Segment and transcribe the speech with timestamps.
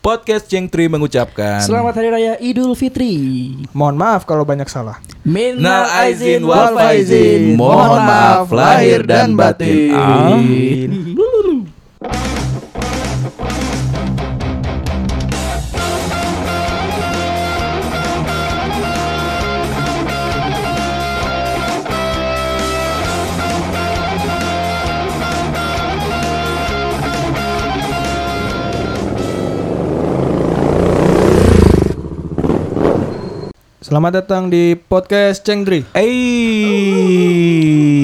[0.00, 3.52] Podcast Cengtri mengucapkan Selamat Hari Raya Idul Fitri.
[3.76, 4.96] Mohon maaf kalau banyak salah.
[5.28, 7.52] Minal aizin wal faizin.
[7.52, 9.92] Mohon maaf lahir dan batin.
[9.92, 11.20] Amin.
[33.90, 35.82] Selamat datang di podcast Cengdri.
[35.98, 36.06] Hey.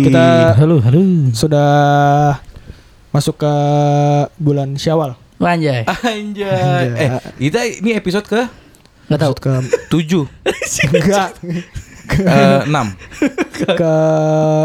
[0.02, 1.30] Kita Halo, halo.
[1.30, 1.70] sudah
[3.14, 3.54] masuk ke
[4.34, 5.14] bulan Syawal.
[5.38, 5.86] Anjay.
[5.86, 6.90] Anjay.
[6.90, 8.50] Eh, kita ini episode ke
[9.06, 9.32] Enggak tahu.
[9.38, 10.26] Ke 7
[10.90, 11.30] enggak
[12.18, 13.94] eh 6 ke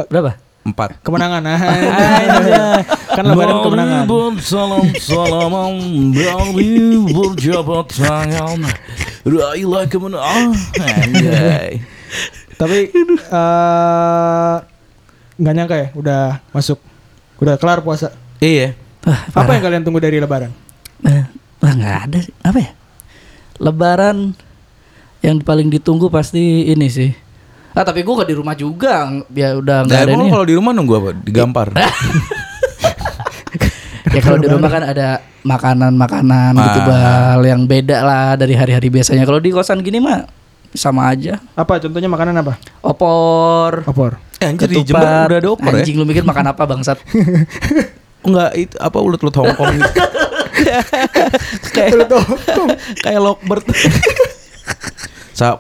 [0.09, 0.41] Berapa?
[0.61, 1.41] 4 kemenangan.
[1.41, 2.25] Anjay.
[3.11, 4.05] kan lebaran kemenangan.
[4.39, 5.73] Salam salaman
[6.13, 6.77] Mari
[7.09, 8.61] berjabat tangan
[9.21, 10.53] Raihlah kemenangan
[12.55, 14.55] Tapi eh
[15.41, 16.21] nggak nyangka ya udah
[16.53, 16.77] masuk.
[17.41, 18.13] Udah kelar puasa.
[18.37, 19.53] Iya Wah, Apa parah.
[19.57, 20.53] yang kalian tunggu dari lebaran?
[21.01, 21.25] Eh,
[21.57, 22.33] Wah, enggak ada sih.
[22.45, 22.71] Apa ya?
[23.57, 24.37] Lebaran
[25.25, 27.09] yang paling ditunggu pasti ini sih.
[27.71, 29.07] Ah, tapi gua gak di rumah juga.
[29.31, 30.33] Ya udah enggak Nah, ada emang nih.
[30.33, 31.09] kalau di rumah nunggu apa?
[31.17, 31.67] Digampar
[34.11, 35.07] Ya kalau di rumah kan ada
[35.41, 36.85] makanan-makanan gitu Ah.
[37.33, 39.23] bal yang beda lah dari hari-hari biasanya.
[39.23, 40.27] Kalau di kosan gini mah
[40.69, 41.39] sama aja.
[41.53, 42.59] Apa contohnya makanan apa?
[42.81, 44.19] Opor, Opor.
[44.37, 45.27] Eh, anjir di Jember ketupat.
[45.27, 45.79] udah ada opor ya?
[45.79, 46.97] Anjing lu mikir makan apa bangsat?
[48.27, 49.91] Enggak, itu apa ulet-ulet Hongkong gitu.
[51.73, 51.95] kayak
[52.99, 53.65] kayak Lockbird.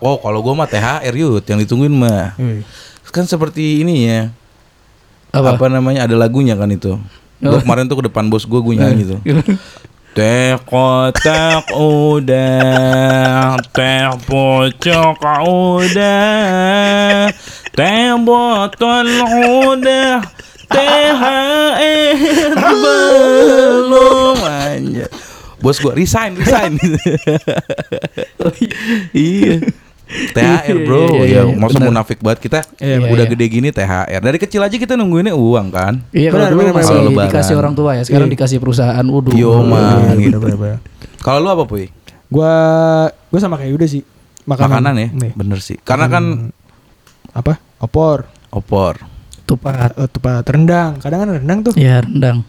[0.01, 2.37] Oh kalau gua mah THR yut yang ditungguin mah.
[2.37, 2.61] Wih.
[3.11, 4.21] Kan seperti ini ya.
[5.31, 5.59] Apa?
[5.59, 6.07] Apa, namanya?
[6.07, 6.95] Ada lagunya kan itu.
[7.41, 7.61] Gua Oh.
[7.63, 9.19] kemarin tuh ke depan bos gua gue nyanyi tuh.
[10.11, 17.31] Teh kotak udah, teh pucuk udah,
[17.71, 19.07] teh botol
[19.71, 20.19] udah,
[20.67, 25.07] THR belum aja.
[25.63, 26.75] Bos gua resign, resign.
[29.15, 29.63] iya.
[30.11, 33.31] THR bro, Iya, iya, ya iya, masa munafik banget kita Iya, udah iya.
[33.31, 34.19] gede gini THR.
[34.19, 36.03] Dari kecil aja kita nungguinnya uang kan.
[36.09, 36.95] Iya kalau Benar, dulu benar, masih.
[37.01, 37.27] Lebaran.
[37.27, 38.33] dikasih orang tua ya, sekarang Iya.
[38.35, 39.05] dikasih perusahaan.
[39.05, 39.31] Waduh.
[39.31, 40.37] Yo man, Bener, gitu.
[40.37, 40.79] bener, bener.
[41.17, 41.87] Kalau lu apa puy?
[42.27, 42.53] Gua
[43.25, 44.03] gua sama kayak Yuda sih.
[44.41, 45.31] Makanan, Makanan, ya, Nih.
[45.33, 45.77] bener sih.
[45.79, 46.49] Karena kan
[47.31, 47.61] apa?
[47.77, 48.99] Opor, opor.
[49.43, 49.93] Tupat.
[49.93, 50.97] eh, tupat rendang.
[50.97, 52.43] Kadang kan rendang tuh Ya rendang.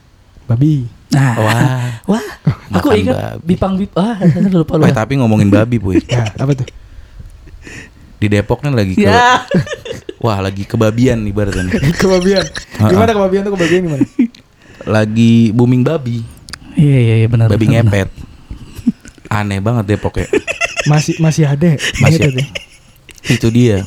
[0.44, 0.86] babi.
[1.08, 2.24] Nah, Wah, wah,
[2.72, 3.44] aku ingat babi.
[3.46, 3.92] bipang bip.
[3.92, 4.16] Ah,
[4.50, 4.96] lupa Wah, lupa.
[4.96, 6.00] tapi ngomongin babi puy.
[6.02, 6.64] Ya, apa tuh?
[8.22, 9.42] Di Depok nih lagi ke, Ya.
[10.22, 11.66] wah lagi kebabian ibaratnya.
[11.66, 11.74] nih.
[11.98, 12.46] kebabian.
[12.78, 14.06] Gimana kebabian tuh kebabian gimana?
[14.84, 16.26] Lagi booming babi,
[16.74, 17.46] Iya iya iya benar.
[17.46, 18.08] babi benar, ngepet.
[19.28, 20.26] Aneh banget Depok ya.
[20.84, 21.78] Masih masih ada.
[21.98, 22.34] Masih ada.
[22.36, 22.48] deh.
[23.24, 23.86] Itu dia.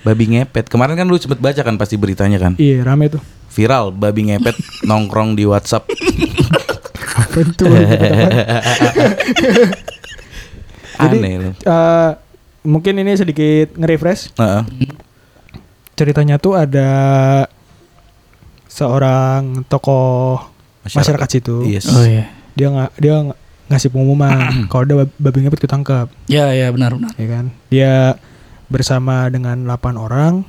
[0.00, 0.66] Babi ngepet.
[0.66, 2.54] Kemarin kan lu sempet baca kan pasti beritanya kan.
[2.54, 3.18] Iya, rame tuh.
[3.50, 5.86] Viral babi ngepet nongkrong di WhatsApp.
[7.14, 7.66] Apa itu?
[10.94, 11.50] Jadi, Aneh lu.
[11.50, 12.10] eh,
[12.64, 14.34] mungkin ini sedikit nge-refresh.
[14.34, 14.62] Heeh.
[15.94, 16.90] Ceritanya tuh ada
[18.66, 20.42] seorang tokoh
[20.82, 21.62] masyarakat, situ.
[21.64, 21.86] Yes.
[21.86, 22.26] Oh iya.
[22.54, 24.34] Dia nggak dia ng- ngasih pengumuman
[24.70, 27.14] kalau ada bab- babi ngepet ketangkap, Ya ya benar benar.
[27.14, 27.44] ya kan?
[27.70, 27.92] Dia
[28.66, 30.42] bersama dengan 8 orang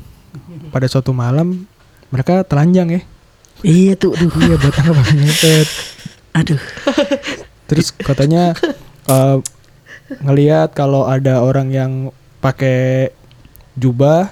[0.68, 1.68] pada suatu malam
[2.10, 3.02] mereka telanjang ya.
[3.62, 4.32] Iya tuh, aduh.
[4.36, 5.68] Iya buat tangkap babi ngepet.
[6.34, 6.60] Aduh.
[7.66, 8.52] Terus katanya
[9.06, 9.38] eh,
[10.20, 11.92] ngelihat kalau ada orang yang
[12.38, 13.12] pakai
[13.74, 14.32] jubah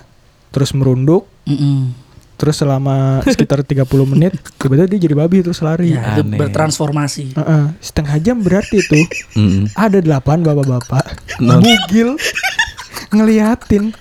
[0.50, 1.92] terus merunduk Mm-mm.
[2.34, 5.92] terus selama sekitar 30 menit tiba-tiba dia jadi babi terus lari.
[5.92, 6.38] Ya, itu Aneh.
[6.38, 7.34] bertransformasi.
[7.34, 9.72] Heeh, setengah jam berarti tuh Mm-mm.
[9.74, 11.04] ada delapan bapak-bapak
[11.40, 12.16] Non- bugil
[13.10, 13.92] ngeliatin.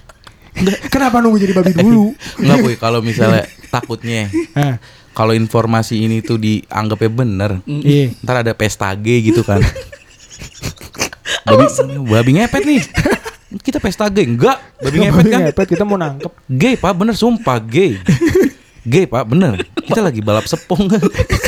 [0.86, 2.12] Kenapa nunggu jadi babi dulu?
[2.36, 4.76] Enggak puy, kalau misalnya takutnya Nah,
[5.10, 8.12] kalau informasi ini tuh dianggapnya bener, iya.
[8.20, 9.64] ntar ada pesta gay gitu kan.
[11.46, 11.64] Babi,
[12.08, 12.82] babi ngepet nih.
[13.66, 14.56] Kita pesta gay enggak?
[14.80, 15.40] Babi ngepet kan?
[15.44, 16.32] ngepet kita mau nangkep.
[16.48, 18.00] Gay pak, bener sumpah gay.
[18.88, 19.60] Gay pak, bener.
[19.76, 20.88] Kita lagi balap sepong.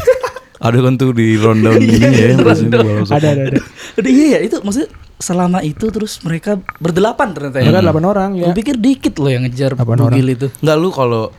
[0.65, 3.17] ada kan tuh di rundown ini ya, pas ini balap sepong.
[3.17, 3.61] Ada ada ada.
[3.97, 7.73] Udah iya ya, itu maksudnya selama itu terus mereka berdelapan ternyata ya.
[7.73, 8.53] Mereka delapan orang ya.
[8.53, 10.47] Gue pikir dikit loh yang ngejar bugil itu.
[10.61, 11.33] Enggak lu kalau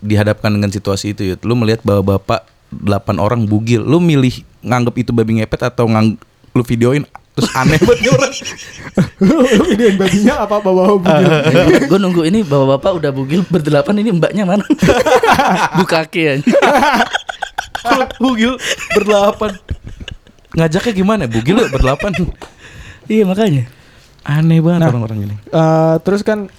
[0.00, 4.32] dihadapkan dengan situasi itu, Yud, lu melihat bahwa bapak delapan orang bugil, lu milih
[4.64, 6.16] nganggep itu babi ngepet atau ngang
[6.56, 7.04] lu videoin
[7.38, 8.34] terus aneh orang.
[9.20, 11.30] Lu lu videoin babinya apa bawa bugil?
[11.90, 14.64] gue nunggu ini bapak bapak udah bugil berdelapan ini mbaknya mana?
[15.78, 16.34] Bu kaki ya.
[18.18, 18.58] bugil
[18.92, 19.54] berdelapan.
[20.50, 21.24] ngajaknya gimana?
[21.24, 22.10] Bugil lu berdelapan.
[23.06, 23.70] Iya makanya.
[24.20, 24.88] Aneh banget Nah.
[24.90, 25.36] orang-orang ini.
[25.46, 26.50] Eh, terus kan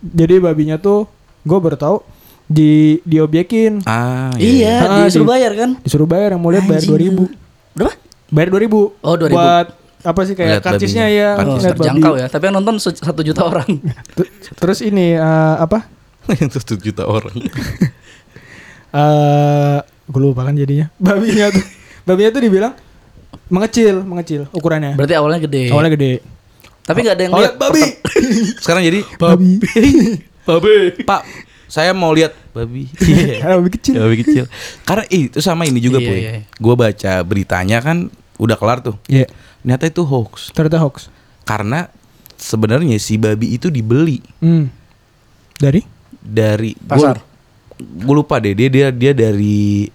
[0.00, 1.06] jadi babinya tuh
[1.42, 1.96] gue baru tahu
[2.44, 5.70] di diobjekin Ah, Iya, Ah, disuruh di- bayar kan?
[5.80, 7.24] disuruh bayar yang mau lihat bayar dua ribu
[7.72, 7.96] Berapa?
[8.28, 9.30] Bayar dua ribu Oh, 2000.
[9.30, 9.66] buat
[10.02, 11.18] apa sih kayak Lihat karcisnya babinya.
[11.18, 11.64] ya Oh, Karcis.
[11.70, 12.26] terjangkau ya.
[12.28, 13.68] Tapi yang nonton satu juta orang.
[14.54, 15.22] Terus ini eh,
[15.56, 15.88] apa
[16.30, 17.32] Yang satu juta orang.
[18.94, 21.64] eh gue lupa kan jadinya babinya tuh
[22.04, 22.74] babinya tuh dibilang
[23.46, 25.62] mengecil mengecil ukurannya Berarti awalnya gede.
[25.68, 26.12] awalnya gede
[26.82, 27.54] Tapi nggak ada yang lihat.
[27.56, 27.82] babi
[28.60, 29.56] Sekarang jadi babi
[30.48, 30.76] babi.
[31.02, 31.20] Pak,
[31.74, 32.86] saya mau lihat babi.
[33.02, 33.58] Iya.
[33.58, 34.44] babi kecil babi kecil.
[34.86, 36.18] Karena itu sama ini juga, Iya, Puy.
[36.22, 36.32] iya.
[36.62, 38.06] Gue baca beritanya kan
[38.38, 38.94] udah kelar tuh.
[39.10, 39.26] Iya
[39.64, 40.52] Ternyata itu hoax.
[40.52, 41.08] ternyata hoax
[41.48, 41.88] Karena
[42.36, 44.64] sebenarnya si babi itu dibeli hmm.
[45.58, 45.82] dari
[46.22, 47.18] dari Pasar.
[47.80, 49.90] Gue lupa deh dia dia dia dari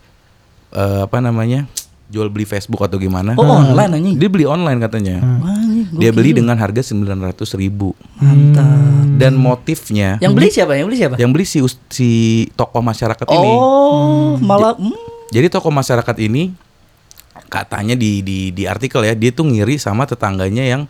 [0.76, 1.64] eh, apa namanya?
[2.10, 3.38] jual beli Facebook atau gimana.
[3.38, 4.16] Oh, online anjing.
[4.18, 5.22] Dia beli online katanya.
[5.22, 5.69] Hmm.
[5.80, 7.16] Anjing, Dia beli dengan harga 900
[7.56, 9.08] ribu Mantap.
[9.16, 10.74] Dan motifnya Yang beli siapa?
[10.76, 11.16] Yang beli siapa?
[11.16, 11.60] Yang beli si,
[11.90, 12.10] si
[12.54, 15.31] tokoh masyarakat ini Oh, malah hmm.
[15.31, 16.52] Jadi tokoh masyarakat ini
[17.48, 20.86] Katanya di, di, di artikel ya Dia tuh ngiri sama tetangganya yang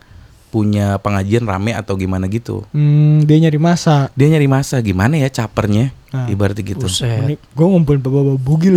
[0.50, 5.30] Punya pengajian rame atau gimana gitu hmm, dia nyari masa Dia nyari masa Gimana ya
[5.30, 6.26] capernya Ah.
[6.26, 7.38] Ibaratnya gitu Buset.
[7.38, 8.74] gue ngumpulin bawa-bawa bugil.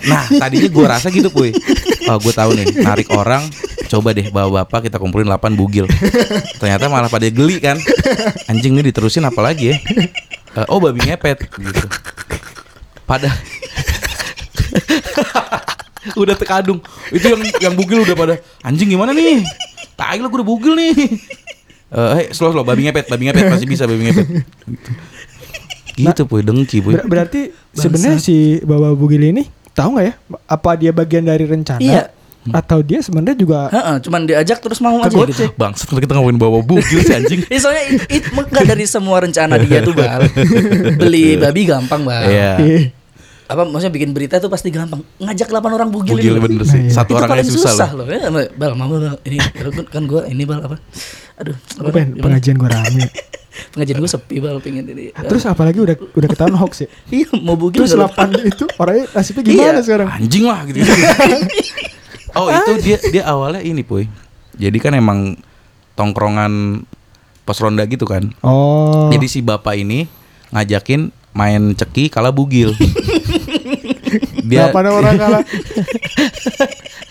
[0.00, 1.52] Nah tadinya gue rasa gitu puy
[2.08, 3.44] Oh gue tahu nih Narik orang
[3.90, 5.90] Coba deh bawa bapak kita kumpulin 8 bugil.
[6.62, 7.74] Ternyata malah pada geli kan.
[8.46, 9.76] Anjing ini diterusin apa lagi ya?
[10.54, 11.86] Eh, Oh babi ngepet gitu.
[13.02, 13.26] Pada
[16.16, 16.78] Udah tekadung
[17.10, 19.42] Itu yang yang bugil udah pada Anjing gimana nih?
[19.98, 20.94] Tai gue udah bugil nih.
[21.90, 24.26] Eh, hey, slow slow babi ngepet, babi ngepet masih bisa babi ngepet.
[25.98, 26.94] Gitu, gitu puy, dengki puy.
[26.94, 30.14] Ber- berarti sebenarnya si bawa bugil ini tahu nggak ya
[30.46, 31.82] apa dia bagian dari rencana?
[31.82, 32.14] Iya.
[32.42, 35.52] Atau dia sebenarnya juga Heeh, cuman diajak terus mau aja gitu.
[35.54, 37.44] Bangsat kita ngomongin bawa bugil si anjing.
[37.46, 40.24] Eh, soalnya it, it, enggak dari semua rencana dia tuh bal
[41.00, 42.52] beli babi gampang bal Iya.
[42.58, 42.80] Iya.
[43.44, 46.40] apa maksudnya bikin berita tuh pasti gampang ngajak 8 orang bugil, Bugil ini.
[46.40, 46.80] bener Nah, sih.
[46.80, 46.94] iya.
[46.94, 48.06] Satu orang susah, susah, loh.
[48.06, 48.14] loh.
[48.14, 49.36] Ya, bal mau bal ini
[49.84, 50.78] kan gue ini bal apa
[51.34, 53.04] aduh apa, pengajian gue rame
[53.74, 57.52] pengajian gue sepi bal pengen ini terus apalagi udah udah ketahuan hoax ya iya mau
[57.54, 59.82] bugil terus nggak delapan itu orangnya nasibnya gimana Iya.
[59.82, 60.80] sekarang Anjing lah gitu.
[62.36, 64.06] Oh itu dia dia awalnya ini puy.
[64.56, 65.38] Jadi kan emang
[65.96, 66.84] tongkrongan
[67.44, 68.30] pos ronda gitu kan.
[68.44, 70.06] oh Jadi si bapak ini
[70.54, 72.74] ngajakin main ceki kalah bugil.
[74.50, 75.42] dia delapan orang kalah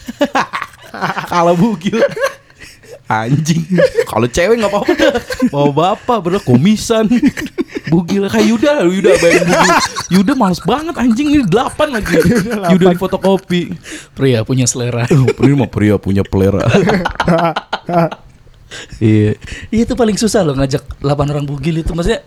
[1.32, 2.00] kalah bugil.
[3.10, 3.66] Anjing.
[4.06, 4.94] Kalau cewek nggak apa-apa.
[5.50, 7.10] Bawa bapak bener komisan.
[7.90, 9.76] Bugil kayak Yuda, Yuda bayar bugil.
[10.10, 12.18] Yuda males banget anjing ini delapan lagi.
[12.74, 13.62] Yuda di fotokopi.
[14.12, 16.66] pria punya selera Oh, ini mah pria punya pelera.
[19.02, 19.34] Iya.
[19.74, 22.22] Iya itu paling susah loh ngajak 8 orang bugil itu maksudnya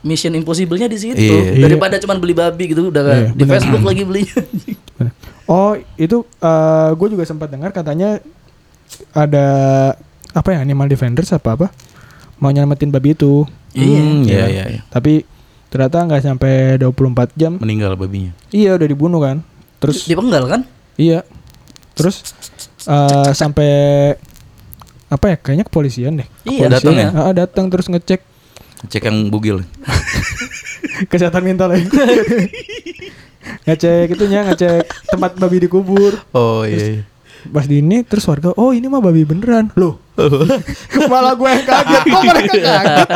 [0.00, 1.60] Mission Impossible-nya di situ Iya.
[1.60, 3.52] daripada cuman beli babi gitu udah Iya, di bener.
[3.52, 4.38] Facebook lagi belinya.
[5.52, 6.24] oh itu
[6.94, 8.16] gue juga sempat dengar katanya
[9.12, 9.46] ada
[10.32, 11.66] apa ya animal defenders apa apa
[12.38, 14.24] mau nyelamatin babi itu Hmm, Iya.
[14.24, 14.80] iya, iya, iya.
[14.88, 15.28] tapi
[15.68, 18.32] ternyata nggak sampai 24 jam Meninggal babinya.
[18.50, 19.44] iya udah dibunuh kan
[19.78, 20.60] terus Dipenggal kan?
[20.98, 21.22] Iya.
[21.94, 22.26] Terus
[22.90, 23.70] eh sampai
[25.08, 25.36] apa ya?
[25.38, 26.28] Kayaknya kepolisian deh.
[26.42, 27.08] Iya, datang ya?
[27.14, 28.20] ah, datang terus ngecek
[28.86, 29.66] Cek yang bugil.
[31.10, 31.90] kesehatan mental lagi.
[33.66, 36.22] ngecek itunya, ngecek tempat babi dikubur.
[36.30, 37.02] Oh iya.
[37.46, 40.02] Pas di ini terus warga, "Oh, ini mah babi beneran." Loh.
[41.10, 42.02] Malah gue yang kaget.
[42.04, 43.08] Kok mereka kaget?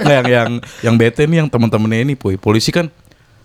[0.00, 0.50] Nggak, yang yang
[0.82, 2.34] yang bete nih yang teman-temannya ini puy.
[2.34, 2.88] Polisi kan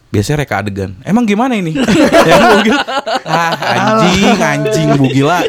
[0.08, 0.96] biasanya reka adegan.
[1.02, 1.76] Emang gimana ini?
[2.30, 2.78] yang bugil.
[3.22, 5.44] Ah, anjing, anjing bugila.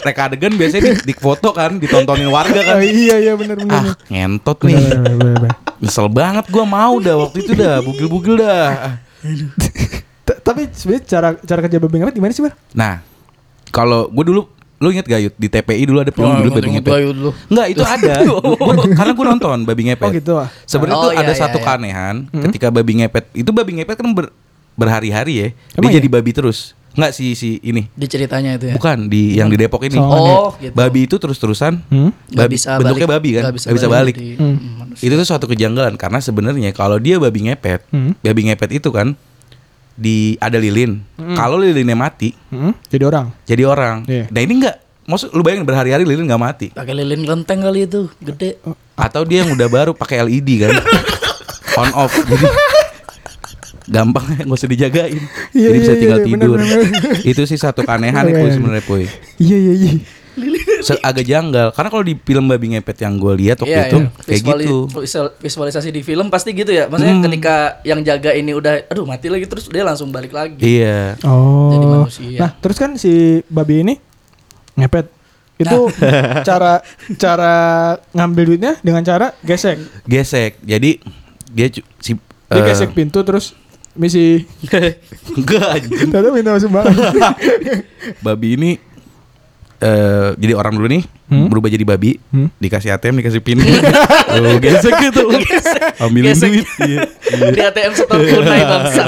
[0.00, 2.82] Reka adegan biasanya di, di foto kan, ditontonin warga Oh, kan.
[2.82, 3.70] iya iya bener bener.
[3.70, 4.74] Ah, ngentot nih.
[4.74, 5.52] bener, bener, bener.
[5.78, 8.98] Nyesel banget gua mau dah waktu itu dah, bugil-bugil dah.
[10.40, 12.54] Tapi sebenarnya cara cara kerja babi ngepet gimana sih, Bar?
[12.72, 13.04] Nah,
[13.70, 14.42] kalau gue dulu
[14.76, 15.34] lu inget gak Yud?
[15.36, 16.92] di TPI dulu ada film dulu babi ngepet.
[17.12, 17.30] dulu.
[17.46, 18.14] Enggak, itu ada.
[18.24, 20.02] Gua- karena gue nonton babi ngepet.
[20.02, 20.48] Oh gitu ah.
[20.64, 21.64] Sebenarnya Oh, tuh iya, ada iya, satu iya.
[21.66, 23.24] keanehan ketika babi ngepet.
[23.34, 24.32] Itu babi ngepet kan ber-
[24.74, 25.48] berhari-hari ya.
[25.74, 25.96] Emang dia iya?
[25.98, 26.72] jadi babi terus.
[26.90, 27.86] Enggak si si ini.
[27.92, 28.74] Di ceritanya itu ya.
[28.74, 29.94] Bukan di yang di Depok ini.
[29.94, 30.72] Soalnya- Oh, gitu.
[30.72, 32.10] Babi itu terus-terusan Hmm?
[32.26, 33.14] Nggak babi, bisa bentuknya balik.
[33.14, 33.42] babi kan?
[33.44, 34.14] Nggak Nggak bisa, balik.
[34.16, 34.48] di- Hmm.
[34.50, 35.02] hmm, manusia.
[35.04, 38.16] Itu tuh suatu kejanggalan karena sebenarnya kalau dia babi ngepet, Hmm.
[38.18, 39.12] babi ngepet itu kan
[40.00, 41.04] di ada lilin.
[41.14, 41.36] Hmm.
[41.36, 42.72] Kalau lilinnya mati, Hmm?
[42.88, 43.26] Jadi orang.
[43.44, 43.96] jadi orang.
[44.08, 44.32] Iya.
[44.32, 44.76] Nah ini enggak.
[45.04, 46.66] Maksud lu bayangin berhari-hari lilin nggak mati.
[46.70, 48.56] Pakai lilin kelenteng kali itu, gede.
[48.94, 50.70] Atau dia yang udah baru pakai LED kan.
[51.80, 52.14] On off.
[52.14, 52.46] Jadi
[53.86, 55.18] gampang nggak usah dijagain.
[55.50, 56.58] Iya, Jadi bisa iya, tinggal iya, benar, tidur.
[56.58, 56.80] benar.
[57.26, 58.54] Itu sih satu keanehan ya Iya, Puy iya.
[58.54, 59.02] sebenarnya Puy.
[59.36, 59.92] Iya iya iya.
[60.80, 63.98] Se- agak janggal karena kalau di film babi ngepet yang gue lihat waktu Iya, itu
[63.98, 64.08] iya.
[64.10, 64.78] kayak Visuali- gitu.
[64.94, 66.86] visual- Visualisasi di film pasti gitu ya.
[66.86, 67.24] Maksudnya Hmm.
[67.24, 70.56] ketika yang jaga ini udah aduh mati lagi terus dia langsung balik lagi.
[70.58, 71.20] Iya.
[71.22, 71.70] Oh.
[71.70, 72.38] Jadi manusia.
[72.38, 73.12] Nah, terus kan si
[73.46, 73.94] babi ini
[74.74, 75.06] ngepet.
[75.56, 75.92] Itu
[76.48, 76.80] cara
[77.14, 77.54] cara
[78.10, 79.76] ngambil duitnya dengan cara gesek.
[80.04, 80.56] Gesek.
[80.60, 81.00] Jadi
[81.46, 81.68] dia
[81.98, 82.16] si
[82.46, 83.52] Dia eh, gesek pintu terus
[83.92, 84.46] misi
[85.36, 86.08] enggak anjing.
[86.32, 86.94] Minta masuk banget.
[88.24, 88.70] babi ini
[89.80, 91.46] eh jadi orang dulu nih Hmm?
[91.46, 92.50] berubah jadi babi Hmm?
[92.56, 93.62] dikasih ATM dikasih pin
[94.34, 95.30] oh, gesek gitu
[95.98, 96.50] ambilin Gesek.
[96.50, 97.00] duit iya.
[97.48, 99.04] Di ATM setor tunai bangsa.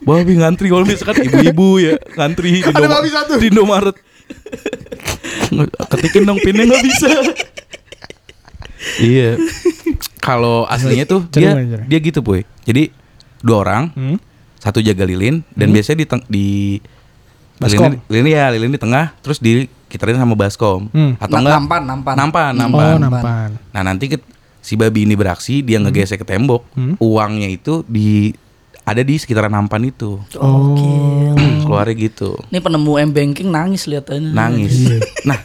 [0.00, 3.32] babi ngantri kalau misalkan ibu-ibu ya ngantri di Ada babi satu.
[3.36, 3.96] di Indomaret
[5.90, 7.10] ketikin dong pinnya nggak bisa
[9.00, 9.34] iya
[10.20, 12.94] kalau aslinya tuh dia dia gitu boy jadi
[13.42, 14.18] dua orang Hmm?
[14.56, 16.46] satu jaga lilin dan biasanya di di
[17.58, 17.88] Baskom.
[17.88, 19.52] lilin, lilin ya lilin di tengah terus di
[19.86, 21.16] kitarin sama baskom Hmm.
[21.16, 22.14] atau enggak nampan, nampan.
[22.14, 22.60] nampan Hmm.
[22.60, 23.48] nampan Oh, nampan.
[23.70, 24.24] nah nanti ke-
[24.58, 26.98] si babi ini beraksi dia ngegesek ke tembok Hmm.
[26.98, 28.34] uangnya itu di
[28.82, 30.74] ada di sekitaran nampan itu Oh.
[31.62, 34.30] keluarnya gitu Ini penemu M banking nangis lihatannya.
[34.30, 34.74] nangis
[35.22, 35.38] nah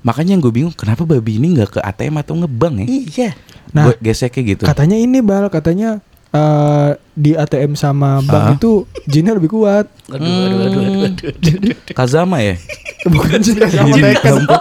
[0.00, 3.30] makanya yang gue bingung kenapa babi ini nggak ke ATM atau ngebank ya Iya.
[3.68, 8.54] Nah, Gua geseknya gitu Katanya ini bal, katanya eh, di ATM sama bank Ah.
[8.54, 9.88] itu jinnya lebih kuat.
[10.08, 11.76] Aduh, aduh, aduh, aduh, aduh, aduh.
[11.98, 12.56] Kazama ya
[13.04, 14.14] Bukan jin sama Jin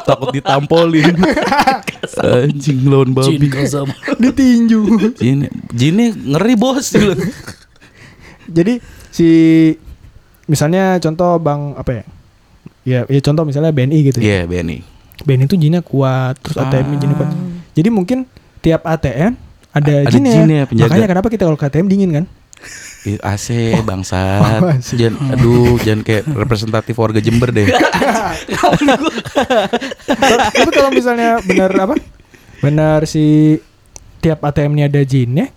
[0.05, 1.15] takut ditampolin
[2.23, 3.93] Anjing lawan Jin babi Kazama.
[4.23, 4.81] ditinju.
[5.17, 6.93] Jin Jinnya ngeri bos.
[8.47, 8.79] Jadi
[9.11, 9.29] si
[10.45, 12.03] misalnya contoh bank apa ya?
[12.87, 14.19] Ya, ya contoh misalnya BNI gitu.
[14.23, 14.23] ya.
[14.23, 14.79] Iya Benny
[15.17, 17.31] BNI itu jinnya kuat, terus ATM -nya jinnya kuat.
[17.73, 18.19] Jadi mungkin
[18.61, 19.33] tiap ATM
[19.75, 20.33] ada, ada jinnya.
[20.33, 20.89] jinnya, penjaga.
[20.91, 22.25] Makanya kenapa kita kalau ke ATM dingin kan?
[23.07, 23.47] AC
[23.87, 27.69] bangsat Oh, jangan, Aduh jangan kayak representatif warga Jember deh
[30.57, 31.95] Tapi kalau misalnya benar apa?
[32.59, 33.55] Benar si
[34.17, 35.53] tiap ATM-nya ada jinnya,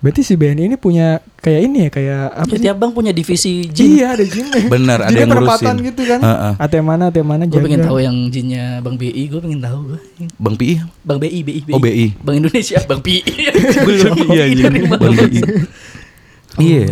[0.00, 2.64] berarti si BNI ini punya kayak ini ya, kayak apa Ya, sih?
[2.64, 3.96] tiap bank punya divisi jin.
[3.96, 4.60] Iya ada jinnya.
[4.72, 5.44] Bener, ada Jinnya yang ngurusin.
[5.46, 6.20] perempatan gitu kan.
[6.20, 6.52] Heeh.
[6.58, 9.98] ATM mana, ATM mana Gue pengen tahu yang jinnya Bang BI, gue pengen tahu gue.
[10.36, 11.72] Bang Pi Bang BI, BI, BI.
[11.72, 12.06] Oh, BI.
[12.18, 13.20] Bang Indonesia, Bang BI.
[14.32, 14.88] Iya anjing.
[14.88, 15.40] Bang BI
[16.58, 16.82] Iya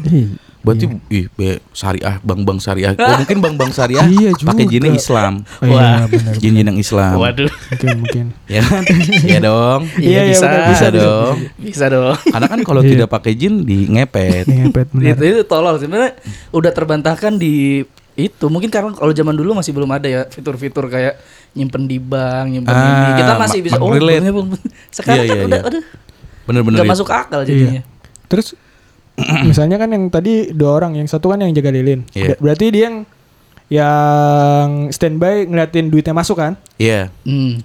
[0.70, 0.84] Iya.
[0.84, 2.92] Berarti ih, be, syariah, bang-bang syariah.
[2.94, 5.32] Oh, mungkin bang-bang syariah Iya pakai jinnya Islam.
[5.58, 5.72] Oh, Wah.
[5.72, 6.32] iya benar.
[6.36, 7.16] Jin-jin yang Islam.
[7.16, 7.48] Waduh.
[7.48, 8.24] Mungkin mungkin.
[8.48, 8.82] Ya kan?
[9.22, 9.80] Iya dong.
[9.98, 10.44] Iya, iya, bisa.
[10.44, 11.34] udah, Bisa dong.
[11.56, 12.16] Bisa dong.
[12.18, 12.90] Karena kan kalau Iya.
[12.94, 14.44] tidak pakai jin di ngepet.
[14.44, 15.14] Ngepet benar.
[15.14, 16.12] Itu, itu tolol sebenarnya
[16.50, 17.84] udah terbantahkan di
[18.14, 21.22] itu mungkin karena kalau zaman dulu masih belum ada ya fitur-fitur kayak
[21.52, 23.10] nyimpen di bank, nyimpen Ah, ini.
[23.16, 24.26] Kita masih ma- bisa oh relate.
[24.26, 24.58] bener.
[24.90, 25.68] sekarang Iya, kan iya, udah iya.
[25.70, 25.84] aduh
[26.44, 26.76] Bener-bener.
[26.76, 26.92] nggak ya.
[26.92, 27.82] masuk akal jadinya.
[28.26, 28.58] Terus
[29.50, 32.06] misalnya kan yang tadi dua orang, yang satu kan yang jaga lilin.
[32.12, 32.34] Iya.
[32.34, 32.96] Ber- Berarti dia yang
[33.68, 36.56] yang standby ngeliatin duitnya masuk kan?
[36.76, 37.12] Iya.
[37.22, 37.60] Hmm.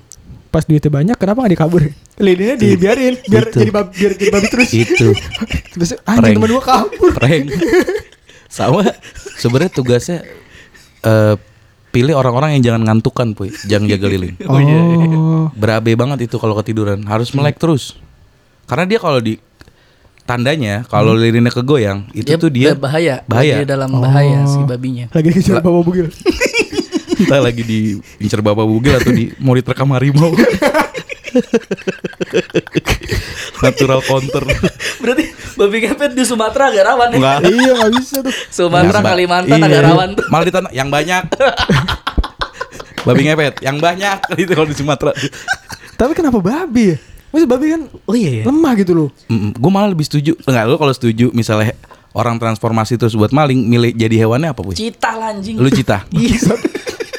[0.49, 1.81] Pas duitnya banyak, kenapa nggak dikabur?
[2.19, 3.57] Lilinnya dibiarin biar Itu.
[3.57, 4.69] jadi babi, biar jadi babi terus.
[4.69, 5.07] Itu.
[5.73, 6.35] terus anjing Prank.
[6.37, 7.11] temen gua kabur.
[7.17, 7.45] Prank.
[8.45, 8.85] Sama
[9.39, 10.17] sebenarnya tugasnya
[11.01, 11.35] eh
[11.89, 13.49] pilih orang-orang yang jangan ngantukan, Puy.
[13.65, 14.33] Jangan jaga lilin.
[14.45, 17.97] Oh, Berabe banget itu kalau ketiduran, harus melek terus.
[18.65, 19.37] Karena dia kalau di
[20.23, 23.55] tandanya kalau lilinnya kegoyang, itu Dia tuh dia ba- bahaya, bahaya.
[23.59, 24.63] Dia dalam bahaya si Oh.
[24.63, 25.05] babinya.
[25.09, 26.07] lagi kejar bawa bugil.
[27.19, 30.33] entah lagi diincer bapak bugil atau di mau diterkam harimau.
[33.59, 34.43] Natural counter.
[34.99, 35.23] Berarti
[35.55, 37.17] babi ngepet di Sumatera agak rawan ya.
[37.17, 37.37] Enggak.
[37.47, 38.33] iya nggak bisa tuh.
[38.49, 39.11] Sumatera, Mbak.
[39.13, 39.65] Kalimantan Iya.
[39.65, 40.25] agak rawan tuh.
[40.27, 41.23] Malah di tanah yang banyak.
[43.03, 45.11] Babi ngepet, yang banyak itu kalau di Sumatera.
[45.93, 46.97] Tapi kenapa babi ya?
[47.33, 48.43] Maksudnya babi kan Oh iya ya.
[48.45, 49.09] lemah gitu loh.
[49.27, 50.37] gue malah lebih setuju.
[50.39, 51.73] Enggak, lu kalau setuju misalnya
[52.13, 54.77] orang transformasi terus buat maling, milih jadi hewannya apa, Puy?
[54.77, 55.57] Cita lah, anjing.
[55.57, 56.05] Lu cita.
[56.13, 56.37] Iya.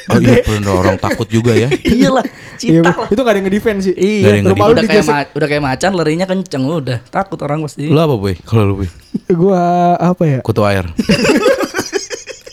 [0.07, 1.65] Oh iya, bener orang takut juga ya.
[1.97, 2.21] Iyalah,
[2.55, 3.07] Iya, cita lah.
[3.09, 3.95] itu gak ada yang ngedefense sih.
[3.97, 6.97] Nggak ada Iya, yang Rumah lu udah kayak ma- udah kayak macan larinya kenceng udah.
[7.09, 7.89] Takut orang pasti.
[7.89, 8.37] Lu apa, Puy?
[8.39, 8.89] Kalau lu, Puy?
[9.35, 9.61] Gua
[9.97, 10.39] apa ya?
[10.39, 10.85] Kutu air.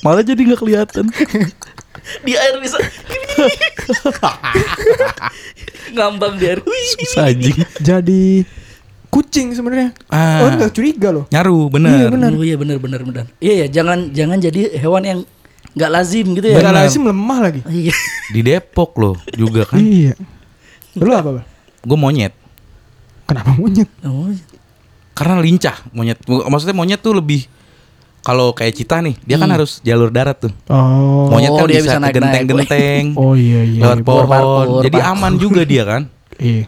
[0.00, 1.07] malah jadi nggak kelihatan.
[2.21, 2.81] Di air bisa.
[5.94, 6.34] Ngambang.
[6.40, 6.88] Wih.
[7.04, 7.56] Susah anjing.
[7.80, 8.44] Jadi
[9.12, 9.92] kucing sebenarnya.
[10.08, 10.44] Ah.
[10.44, 11.24] Oh, enggak curiga loh.
[11.28, 12.08] Nyaru, Iya, bener.
[12.08, 12.30] bener.
[12.32, 13.24] Oh iya benar benar benar.
[13.38, 15.20] Iya ya, jangan jangan jadi hewan yang
[15.76, 16.56] nggak lazim gitu ya.
[16.60, 17.60] Benar lazim lemah lagi.
[17.68, 17.94] Iya.
[18.32, 19.78] Di Depok loh juga kan.
[19.80, 20.16] Iya.
[20.96, 21.46] Lu apa, Bang?
[21.84, 22.32] Gue monyet.
[23.28, 23.88] Kenapa monyet?
[24.04, 24.28] Oh,
[25.12, 26.20] Karena lincah monyet.
[26.24, 27.48] Maksudnya monyet tuh lebih
[28.23, 30.52] kalau kayak cita nih, dia kan harus jalur darat tuh.
[30.71, 31.26] Oh.
[31.26, 33.05] Monyet Oh, kan dia bisa, bisa genteng-genteng.
[33.21, 33.83] Oh iya iya.
[33.83, 34.07] lewat iya.
[34.07, 34.26] pohon.
[34.31, 36.02] parkur, Jadi aman juga dia kan.
[36.43, 36.67] Iya.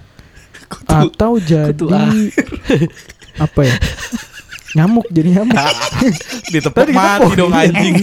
[0.87, 2.31] Atau jadi kutu air.
[3.43, 3.75] apa ya?
[4.75, 5.59] nyamuk jadi nyamuk.
[6.51, 7.95] Ditepok Tadi mati dong anjing.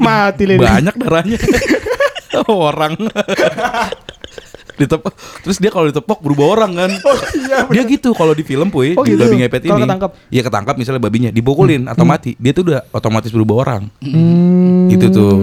[0.00, 0.60] Mati lele.
[0.60, 1.38] Banyak darahnya.
[2.48, 2.96] orang.
[4.80, 5.12] Ditepok.
[5.40, 6.90] Terus dia kalau ditepok berubah orang kan.
[7.36, 9.20] iya, dia gitu kalau di film puy Oh, di gitu.
[9.20, 9.80] babi ngepet ini.
[9.80, 10.10] ketangkap.
[10.26, 13.82] Iya ketangkap misalnya babinya dipukulin atau mati, dia tuh udah otomatis berubah orang.
[14.00, 15.36] Hmm, Itu tuh.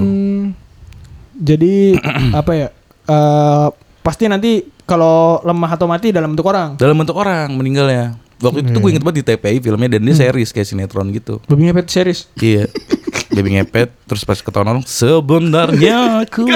[1.38, 1.96] Jadi
[2.40, 2.68] apa ya?
[3.08, 3.68] eh
[4.02, 6.76] pasti nanti kalau lemah atau mati dalam bentuk orang.
[6.76, 8.16] Dalam bentuk orang meninggalnya.
[8.38, 11.42] Waktu itu tuh gue inget banget di TPI filmnya dan dia series kayak sinetron gitu.
[11.46, 12.30] Babi ngepet series.
[12.38, 12.70] Iya.
[13.28, 16.48] Baby ngepet terus pas ketahuan orang sebenarnya aku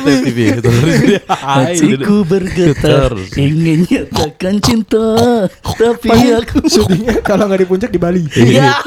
[0.00, 3.36] TV itu terus dia hai, Hatiku bergetar Getar.
[3.36, 5.20] ingin nyatakan cinta
[5.76, 6.64] tapi aku
[7.28, 8.24] kalau nggak di puncak di Bali.
[8.32, 8.80] ya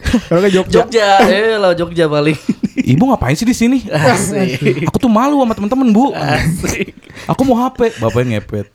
[0.00, 0.76] Kalau nggak Jogja.
[0.80, 2.38] Jogja eh lah Jogja paling
[2.80, 3.84] Ibu ngapain sih di sini?
[3.84, 6.14] asik Aku tuh malu sama temen-temen bu.
[6.14, 6.94] asik
[7.26, 7.98] Aku mau HP.
[7.98, 8.70] Bapaknya ngepet.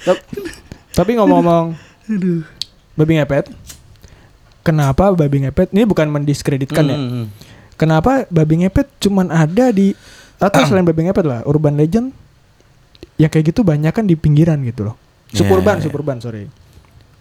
[0.00, 0.26] Tap-
[0.92, 1.74] Tapi ngomong-ngomong
[2.92, 3.46] babi ngepet.
[4.66, 5.72] Kenapa babi ngepet?
[5.72, 6.96] Ini bukan mendiskreditkan ya.
[6.98, 7.26] Hmm.
[7.78, 9.94] Kenapa babi ngepet cuman ada di
[10.38, 12.14] atau selain babi ngepet lah, urban legend
[13.18, 14.94] ya kayak gitu banyak kan di pinggiran gitu loh.
[15.34, 15.84] Ya, Suburban, ya, ya.
[15.90, 16.46] suburban, sorry.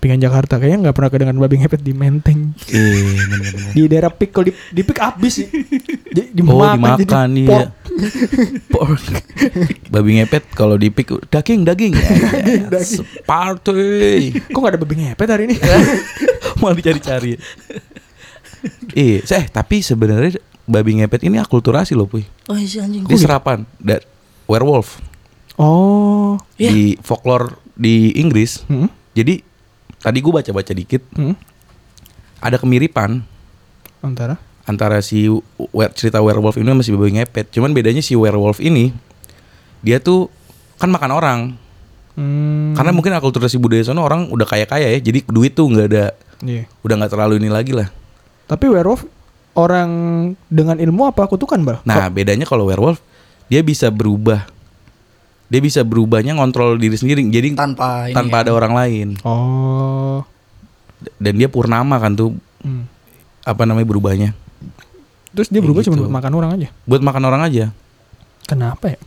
[0.08, 2.56] Pinggiran Jakarta kayaknya nggak pernah kedengeran babi ngepet di Menteng.
[2.72, 3.76] Iya.
[3.76, 5.48] Di daerah pik kalau di, di pik habis sih.
[5.52, 7.50] Di, Oh dimakan, jadi dimakan iya.
[7.52, 7.70] pork.
[8.72, 9.04] Pork.
[9.92, 11.92] Babi ngepet kalau dipik daging daging.
[12.00, 12.08] Ya,
[12.40, 12.72] ya.
[12.72, 13.04] Daging.
[13.28, 13.84] Party.
[14.48, 15.60] Kok gak ada babi ngepet hari ini?
[16.64, 17.36] Malah dicari-cari.
[18.96, 22.24] Iya, eh tapi sebenarnya babi ngepet ini akulturasi loh, Puy.
[22.48, 24.00] oh iya anjing Dia serapan dan
[24.48, 25.04] werewolf
[25.60, 26.40] oh.
[26.56, 26.72] Iya.
[26.72, 28.64] di folklore di Inggris.
[28.72, 28.88] Hmm?
[29.12, 29.44] Jadi
[30.00, 31.34] tadi gue baca-baca dikit Hmm?
[32.38, 33.26] ada kemiripan
[34.00, 35.26] Antara antara si
[35.96, 37.50] cerita werewolf ini sama si babi ngepet.
[37.50, 38.92] Cuman bedanya si werewolf ini
[39.80, 40.28] dia tuh
[40.76, 41.40] kan makan orang.
[42.14, 42.76] hmm.
[42.76, 45.00] Karena mungkin akulturasi budaya sono orang udah kaya-kaya ya.
[45.00, 46.06] Jadi duit tuh nggak ada
[46.44, 46.70] Iya.
[46.84, 47.90] udah nggak terlalu ini lagi lah.
[48.46, 49.08] Tapi werewolf
[49.58, 49.90] orang
[50.52, 51.82] dengan ilmu apa kutukan, Bal?
[51.82, 53.02] Nah, bedanya kalau werewolf
[53.50, 54.46] dia bisa berubah.
[55.48, 57.24] Dia bisa berubahnya ngontrol diri sendiri.
[57.24, 58.42] Jadi tanpa ini tanpa ya.
[58.44, 59.08] ada orang lain.
[59.24, 60.22] Oh.
[61.18, 62.84] Dan dia purnama kan tuh Hmm.
[63.42, 64.30] apa namanya berubahnya.
[65.32, 66.04] Terus dia berubah cuma gitu.
[66.04, 66.68] buat makan orang aja.
[66.84, 67.66] Buat makan orang aja.
[68.44, 69.00] Kenapa ya?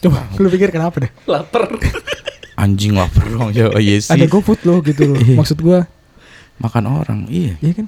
[0.00, 1.10] Coba lu pikir kenapa deh?
[1.24, 1.66] lapar
[2.54, 3.50] Anjing lapar dong.
[3.50, 4.12] Ya, oh iya sih.
[4.12, 5.18] Ada GoFood loh gitu loh.
[5.24, 5.34] Iya.
[5.34, 5.88] Maksud gua,
[6.54, 7.20] Makan orang.
[7.26, 7.58] Iya.
[7.58, 7.86] iya kan?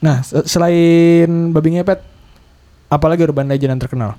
[0.00, 2.00] Nah, se- selain babi ngepet,
[2.88, 4.16] apalagi urban legend yang terkenal?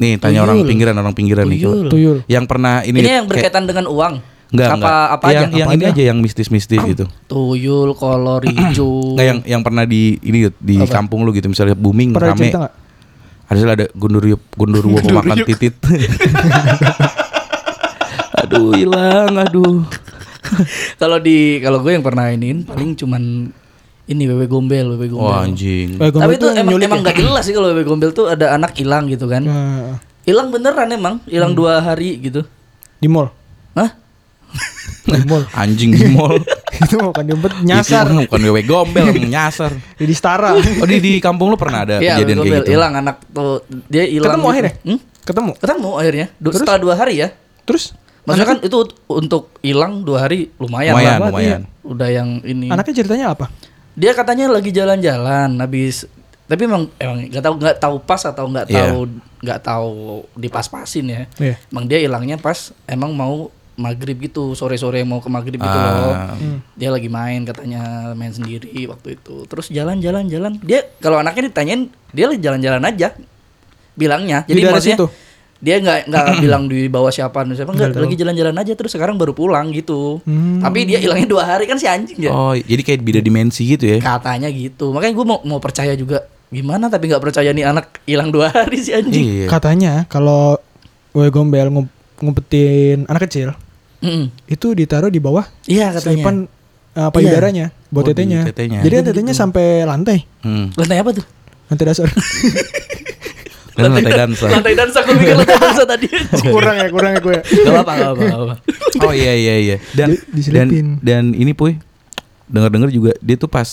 [0.00, 0.48] Nih tanya Tuyul.
[0.48, 1.58] orang pinggiran orang pinggiran nih.
[1.60, 1.70] coba.
[1.70, 1.88] Tuyul.
[1.92, 2.18] Tuyul.
[2.24, 4.14] Yang pernah ini ini yang kayak- berkaitan dengan uang
[4.50, 4.90] Enggak, apa enggak.
[4.90, 5.92] apa yang, aja yang apa ini aja?
[5.94, 7.04] aja yang mistis-mistis gitu.
[7.30, 10.90] tuyul kolor hijau Enggak yang yang pernah di ini di Apa?
[10.98, 12.48] kampung lu gitu misalnya booming Pernah rame.
[13.46, 15.74] Ada ada gundurwo gundurwo pemakan titit.
[18.40, 19.84] aduh hilang, aduh.
[21.00, 23.52] kalau di kalau gue yang pernah iniin paling cuman
[24.10, 25.94] ini wewe gombel wewe gombel Wah anjing.
[25.94, 27.04] Eh, Gombel tapi itu emang nyulik emang ya?
[27.06, 29.46] nggak jelas sih kalau wewe gombel tuh ada anak hilang gitu kan
[30.20, 32.42] hilang beneran emang hilang dua hari gitu
[32.96, 33.30] di mall.
[33.72, 33.96] Hah?
[35.06, 35.46] Di mall.
[35.56, 36.42] Anjing di mall.
[36.80, 39.70] itu bukan diumpet nyasar Itu bukan wewe gombel, nyasar.
[40.00, 40.52] di Stara.
[40.54, 42.70] Oh di di kampung lu pernah ada Iya wewe kejadian kayak gitu?
[42.72, 44.52] hilang anak tuh dia hilang Ketemu gitu.
[44.52, 44.74] akhirnya?
[44.82, 44.98] Hmm?
[45.20, 45.50] Ketemu.
[45.54, 46.58] ketemu akhirnya Du- Terus?
[46.58, 47.28] setelah dua hari ya
[47.62, 47.84] Terus
[48.20, 48.76] maksudnya kan itu
[49.08, 51.28] untuk hilang dua hari lumayan, Lumayan, lah.
[51.30, 51.60] lumayan.
[51.80, 53.48] udah yang ini anaknya ceritanya apa?
[53.92, 56.06] Dia katanya lagi jalan-jalan habis
[56.44, 58.78] tapi emang emang nggak tahu nggak tahu pas atau nggak Iya.
[58.84, 58.98] tahu
[59.40, 59.90] nggak tahu
[60.34, 61.54] dipas-pasin ya Iya.
[61.68, 65.94] emang dia hilangnya pas emang mau maghrib gitu sore-sore mau ke maghrib gitu Ah.
[65.96, 66.58] loh Hmm.
[66.74, 71.82] dia lagi main katanya main sendiri waktu itu terus jalan-jalan jalan dia kalau anaknya ditanyain
[72.10, 73.14] dia lagi jalan-jalan aja
[73.92, 75.06] bilangnya Di jadi daerah maksudnya situ?
[75.60, 79.30] Dia nggak nggak bilang di bawah siapa siapa Nggak lagi jalan-jalan aja terus sekarang baru
[79.30, 80.58] pulang gitu Hmm.
[80.58, 83.84] tapi dia hilangnya dua hari kan si anjing ya Oh, jadi kayak beda dimensi gitu
[83.86, 83.98] ya.
[83.98, 88.28] katanya gitu makanya gue mau mau percaya juga gimana tapi nggak percaya nih anak hilang
[88.28, 89.46] dua hari si anjing Iya.
[89.46, 90.56] Katanya kalau
[91.10, 93.52] wewe gombel ngum- ngumpetin anak kecil
[93.98, 94.32] Mm-mm.
[94.46, 96.36] itu ditaruh di bawah iya katanya selipan
[96.94, 98.42] uh, payudaranya buat Oh, tetenya.
[98.44, 98.80] tetenya.
[98.80, 99.42] Jadi Iya, tetenya begitu.
[99.42, 100.72] sampai lantai, Hmm.
[100.72, 101.26] lantai apa tuh
[101.66, 102.08] lantai dasar.
[103.80, 104.46] Dan lantai dansa.
[104.46, 106.06] lantai dansa gue pikir lantai dansa tadi
[106.54, 107.38] kurang ya, kurang ya gue.
[107.38, 108.54] Gak apa-apa, gak apa-apa, gak apa.
[109.00, 109.76] Oh iya iya iya.
[109.92, 110.66] Dan Di- dan
[111.00, 111.80] dan ini puy
[112.46, 113.66] dengar-dengar juga dia tuh pas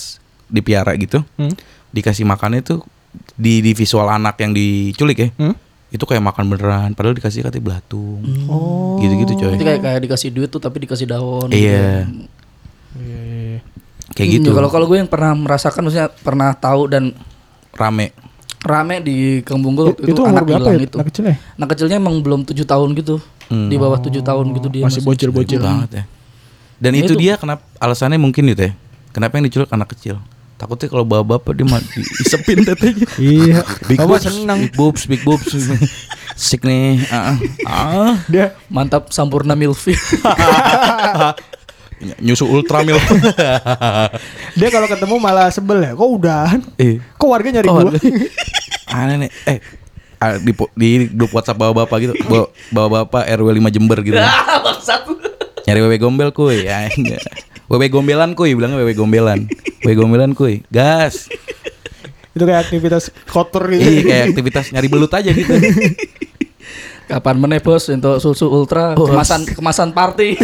[0.46, 1.52] dipiara gitu Hmm?
[1.90, 2.86] dikasih makannya tuh
[3.34, 5.56] di di visual anak yang diculik ya Hmm?
[5.88, 8.96] itu kayak makan beneran padahal dikasih katanya belatung Oh.
[8.98, 11.48] gitu-gitu coy Itu kayak kayak dikasih duit tuh tapi dikasih daun.
[11.50, 12.06] iya
[12.94, 13.60] Iya, iya, iya.
[14.10, 17.16] kayak gitu Kalau kalau gue yang pernah merasakan, maksudnya pernah tahu dan
[17.72, 18.10] rame
[18.68, 20.86] rame di kampung gue Itu, itu, anak berapa hilang ya?
[20.86, 20.96] itu.
[20.96, 21.36] Anak kecil ya?
[21.56, 23.16] Anak kecilnya emang belum tujuh tahun gitu.
[23.48, 23.68] Hmm.
[23.68, 25.60] Di bawah tujuh tahun gitu dia Masih bocil-bocil.
[25.60, 26.04] banget ya.
[26.78, 28.74] Dan Nah, itu, itu- dia kenapa alasannya mungkin itu ya.
[29.10, 30.20] Kenapa yang diculik anak kecil?
[30.58, 33.08] Takutnya kalau bawa bapak dia mati isepin tetenya.
[33.16, 33.62] Iya.
[33.86, 34.60] Big Bapak boobs, senang.
[34.60, 35.50] big boobs, big boobs.
[36.36, 37.02] Sik nih.
[37.10, 38.14] Ah, ah.
[38.28, 39.94] Dia Mantap Sampurna Milfi.
[41.98, 43.02] Nyusu ultra milk.
[44.60, 45.92] dia kalau ketemu malah sebel ya.
[45.98, 46.60] Kok udahan?
[46.78, 47.98] eh, Kok warga nyari Oh, gua?
[48.98, 49.30] aneh nih.
[49.50, 49.58] Eh,
[50.18, 54.18] ah, di, di grup WhatsApp bawa bapak gitu, bawa, bawa bapak RW 5 Jember gitu.
[54.22, 54.62] Ah.
[55.68, 56.64] Nyari wewe gombel kuy.
[56.64, 57.20] Ya, enggak.
[57.68, 59.50] Wewe gombelan kuy, bilangnya wewe gombelan.
[59.84, 60.64] Wewe gombelan kuy.
[60.72, 61.28] Gas.
[62.32, 63.84] Itu kayak aktivitas kotor gitu.
[63.84, 65.52] Iya, kayak aktivitas nyari belut aja gitu.
[67.08, 70.38] Kapan meneh bos untuk susu ultra kemasan kemasan party.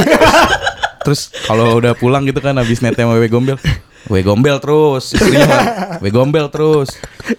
[1.04, 3.60] Terus kalau udah pulang gitu kan habis netem wewe gombel.
[4.04, 5.12] Wewe gombel terus.
[5.12, 5.64] Istrinya mah,
[5.98, 6.92] wewe gombel terus.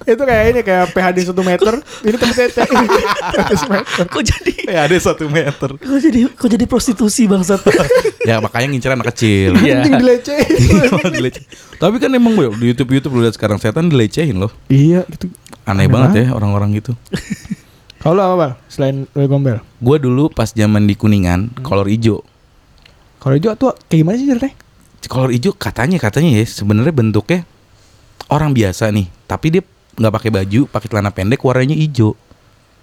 [0.02, 1.72] itu kayak ini kayak PHD 1 meter.
[2.00, 2.62] Ini tempat tete.
[4.08, 5.76] kok jadi Ya ada satu meter.
[5.76, 7.60] kok jadi kok jadi prostitusi bangsat.
[8.24, 9.52] Ya makanya ngincer anak kecil.
[9.60, 9.84] Iya.
[9.84, 10.56] Dilecehin.
[11.20, 11.44] Dilece-
[11.76, 14.48] Tapi kan emang Boy, di YouTube YouTube lu lihat sekarang setan dilecehin loh.
[14.66, 15.28] iya gitu.
[15.64, 16.96] Aneh, Aneh banget ya orang-orang gitu.
[18.00, 18.52] Kalau apa bang?
[18.66, 19.58] Selain Wewe Gombel.
[19.76, 22.24] Gua dulu pas zaman di Kuningan, kolor ijo.
[23.24, 24.56] Kalau itu tuh kayak gimana sih ceritanya?
[25.08, 27.48] Kolor ijo katanya katanya ya sebenarnya bentuknya
[28.28, 29.62] orang biasa nih, tapi dia
[29.96, 32.16] nggak pakai baju, pakai celana pendek warnanya ijo.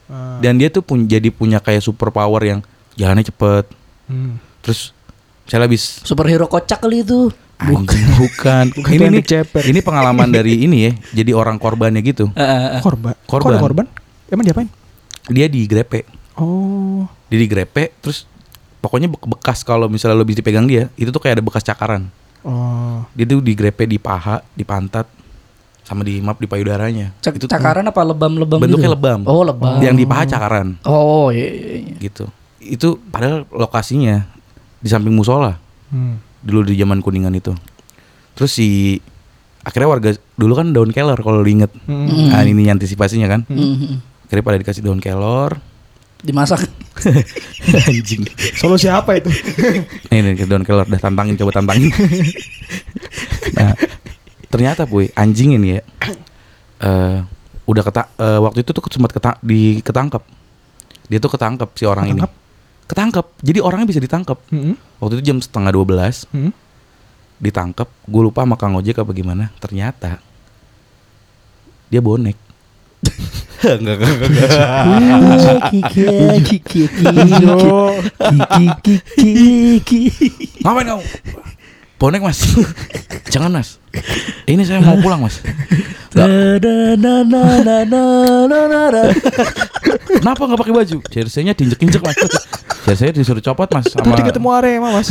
[0.09, 2.59] Ah, Dan dia tuh pun jadi punya kayak super power yang
[2.97, 3.69] jalannya cepet.
[4.09, 4.41] hmm.
[4.65, 4.97] Terus
[5.45, 7.29] saya habis Superhero kocak kali itu.
[7.61, 8.65] anjing bukan.
[8.73, 9.23] Bukan ini nih
[9.69, 10.91] ini pengalaman dari ini ya.
[11.21, 12.33] Jadi orang korbannya gitu.
[12.33, 12.81] Eh.
[12.81, 13.13] Korban.
[13.29, 13.61] Korban.
[13.61, 13.85] Korban?
[14.33, 14.69] Emang diapain?
[15.29, 16.05] Dia digrepe.
[16.37, 17.05] Oh.
[17.29, 18.25] Dia digrepe terus
[18.81, 22.09] pokoknya be- bekas kalau misalnya lo bisa dipegang dia, itu tuh kayak ada bekas cakaran.
[22.41, 23.05] Oh.
[23.13, 25.05] Dia tuh digrepe di paha, di pantat,
[25.81, 27.13] sama di map di payudaranya.
[27.19, 28.97] Cak- itu cakaran apa lebam-lebam bentuknya gitu?
[28.97, 29.19] lebam.
[29.23, 29.77] Oh, lebam.
[29.77, 31.95] Yang di paha cakaran Oh, iya, iya, iya.
[32.01, 32.25] gitu.
[32.57, 34.25] Itu padahal lokasinya
[34.77, 35.61] di samping musola.
[35.87, 36.17] Hmm.
[36.39, 37.51] dulu di zaman kuningan itu
[38.33, 38.97] terus si
[39.61, 42.31] akhirnya warga dulu kan daun kelor kalau diinget Hmm.
[42.31, 44.25] nah ini antisipasinya kan Mhm.
[44.25, 45.59] akhirnya pada dikasih daun kelor
[46.21, 46.61] Dimasak.
[47.89, 48.21] anjing
[48.53, 49.31] Solusi apa itu?
[50.07, 51.89] nih nih daun kelor dah tantangin coba tantangin
[53.57, 53.73] nah
[54.47, 55.81] ternyata puy anjing ini ya
[56.79, 57.17] eh
[57.63, 60.21] udah keta eh, waktu itu tuh sempat keta di ketangkep
[61.07, 62.29] dia tuh ketangkep si orang Ketangkep?
[62.29, 64.75] ini ketangkep jadi orangnya bisa ditangkep Hmm.
[64.99, 66.51] waktu itu jam setengah 12 Hmm.
[67.39, 70.19] ditangkap gue lupa sama kang ojek apa gimana ternyata
[71.87, 72.35] dia bonek
[73.61, 74.49] enggak enggak enggak
[80.61, 81.03] ngapain kamu
[82.01, 82.41] bonek mas
[83.33, 83.77] jangan mas
[84.49, 85.37] ini saya mau pulang mas
[90.09, 92.17] kenapa nggak pakai baju jersey-nya diinjek-injek mas
[92.85, 95.09] jersey disuruh copot mas sama Tadi ketemu Arema mas.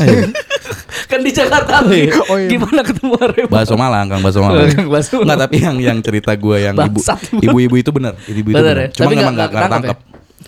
[1.11, 1.83] kan di Jakarta.
[1.83, 1.91] Oh,
[2.39, 2.47] iya.
[2.47, 3.51] Gimana ketemu Arema?
[3.51, 4.71] Bakso Malang, Kang Bakso Malang.
[4.71, 7.03] Enggak, tapi yang yang cerita gue yang ibu
[7.43, 8.89] ibu-ibu itu benar, ibu-ibu itu Benar ya?
[8.95, 9.99] Cuma Tapi memang nggak- nggak nggak tangkap.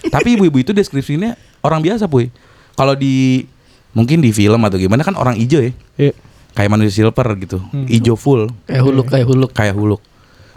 [0.06, 2.30] Tapi ibu-ibu itu deskripsinya orang biasa, Puy.
[2.78, 3.42] Kalau di
[3.90, 5.72] mungkin di film atau gimana kan orang ijo ya.
[5.98, 6.12] Iya.
[6.52, 7.58] Kayak manusia silver gitu.
[7.64, 7.86] Hmm.
[7.86, 9.50] Ijo full, Kayak huluk, kayak huluk.
[9.52, 10.00] kayak huluk.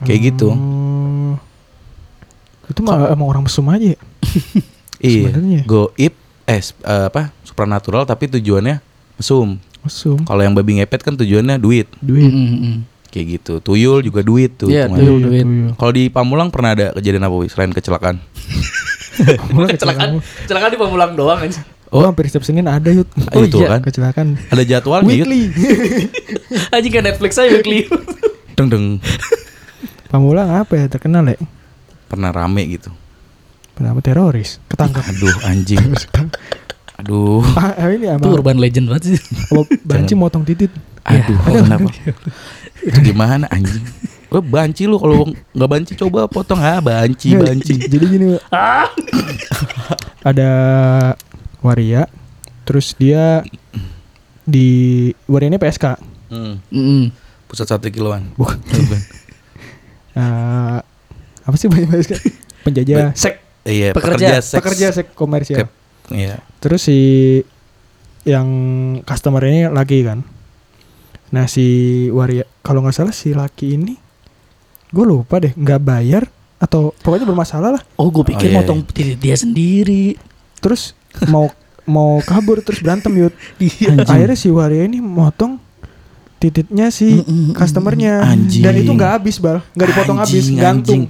[0.01, 0.51] Kayak gitu.
[0.51, 1.39] Oh.
[2.65, 3.99] Itu mah emang orang mesum aja ya?
[4.97, 5.61] Iya.
[5.63, 6.13] Goib
[6.45, 7.29] eh s- eh, apa?
[7.41, 8.79] Supranatural tapi tujuannya
[9.15, 9.59] mesum.
[9.81, 10.17] Mesum.
[10.19, 11.85] Kalau yang babi ngepet kan tujuannya duit.
[11.99, 12.25] Duit.
[12.25, 12.87] Mhm.
[13.07, 13.53] Kayak gitu.
[13.61, 14.67] Tuyul juga duit tuh.
[14.67, 15.03] Iya, hitungannya.
[15.05, 15.19] tuyul.
[15.21, 15.45] duit.
[15.75, 17.35] Kalau di Pamulang pernah ada kejadian apa?
[17.45, 18.17] Selain kecelakaan?
[19.69, 20.09] Kecelakaan,
[20.43, 21.61] kecelakaan di Pamulang doang aja.
[21.93, 23.05] Oh, hampir setiap Senin ada yut.
[23.35, 23.77] Oh, itu iya.
[23.77, 23.81] kan.
[23.85, 24.27] Kecelakaan.
[24.49, 25.27] Ada jadwalnya yuk.
[25.29, 25.41] Weekly.
[26.73, 27.85] Anjing kayak Netflix aja weekly.
[28.57, 28.85] Deng deng.
[30.09, 31.37] Pamulang apa ya terkenal ya?
[32.09, 32.89] Pernah rame gitu.
[33.75, 34.63] Kenapa teroris?
[34.71, 35.03] Ketangkap.
[35.03, 35.83] Aduh anjing.
[37.03, 37.43] Aduh.
[37.59, 38.39] ah, eh, ini Itu apa?
[38.39, 39.19] urban legend banget sih.
[39.51, 40.71] Apa banci motong titit?
[41.03, 41.35] Aduh.
[41.43, 41.91] kenapa?
[42.79, 43.83] Itu gimana anjing?
[44.31, 47.73] Gue banci lu kalau nggak banci coba potong ah banci Nggak, banci.
[47.87, 48.89] Jadi gini, Wak.
[50.23, 50.49] ada
[51.65, 52.05] waria,
[52.61, 53.41] terus dia
[54.43, 54.69] di
[55.25, 55.97] waria ini PSK.
[56.27, 56.61] Hmm.
[56.67, 57.09] Mhm.
[57.45, 58.29] Pusat satu kiloan.
[58.35, 58.61] Bukan.
[60.15, 60.79] Eh,
[61.43, 62.13] apa sih banyak PSK?
[62.65, 63.91] Penjajah sek, Iya.
[63.91, 64.15] Pekerja.
[64.15, 64.55] Pekerja seks.
[64.55, 65.59] pekerja sek komersial.
[65.59, 66.37] Kep- Iya.
[66.57, 66.99] Terus si
[68.23, 68.47] yang
[69.01, 70.21] customer ini laki kan.
[71.27, 71.65] Nah si
[72.09, 73.93] waria kalau nggak salah si laki ini
[74.87, 76.23] gue lupa deh nggak bayar
[76.55, 77.83] atau pokoknya bermasalah lah.
[77.95, 80.15] Oh, gue pikir Oh, iya, motong titik dia sendiri.
[80.57, 80.95] Terus
[81.27, 81.51] mau
[81.85, 83.33] mau kabur terus berantem yut.
[83.57, 84.03] Iya.
[84.03, 85.61] Akhirnya si waria ini motong
[86.35, 87.55] tititnya si Mm-mm.
[87.55, 88.61] customernya Anjing.
[88.61, 91.07] dan itu nggak habis bal nggak dipotong habis gantung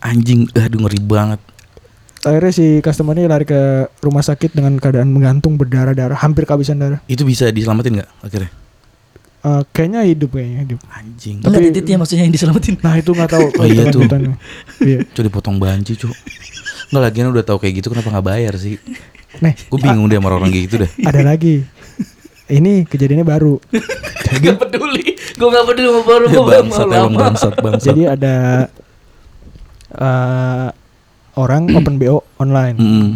[0.00, 0.46] Anjing.
[0.46, 0.64] Anjing.
[0.64, 1.40] Aduh ngeri banget.
[2.18, 6.98] akhirnya si customer ini lari ke rumah sakit dengan keadaan menggantung berdarah-darah hampir kehabisan darah
[7.06, 8.50] Itu bisa diselamatin nggak akhirnya?
[9.38, 11.38] Eh, kayaknya hidup kayaknya hidup Anjing.
[11.40, 12.74] Enggak titiknya maksudnya yang diselamatin.
[12.80, 14.02] nah itu nggak tahu Oh iya tuh.
[14.80, 16.10] iya Coba dipotong banci, Cuk.
[16.88, 18.76] Nggak lagian udah tahu kayak gitu kenapa nggak bayar sih?
[19.38, 20.90] nih Gue bingung deh sama orang kayak gitu dah.
[21.04, 21.62] ada lagi
[22.48, 23.60] ini kejadiannya baru
[24.34, 25.14] Gak peduli.
[25.36, 27.18] Gue gak peduli mau baru Ya, bangsat emang lama.
[27.22, 27.86] bangsat bangsat.
[27.86, 28.34] jadi ada
[29.90, 30.68] eh,
[31.34, 33.10] orang open bo online Mm-mm.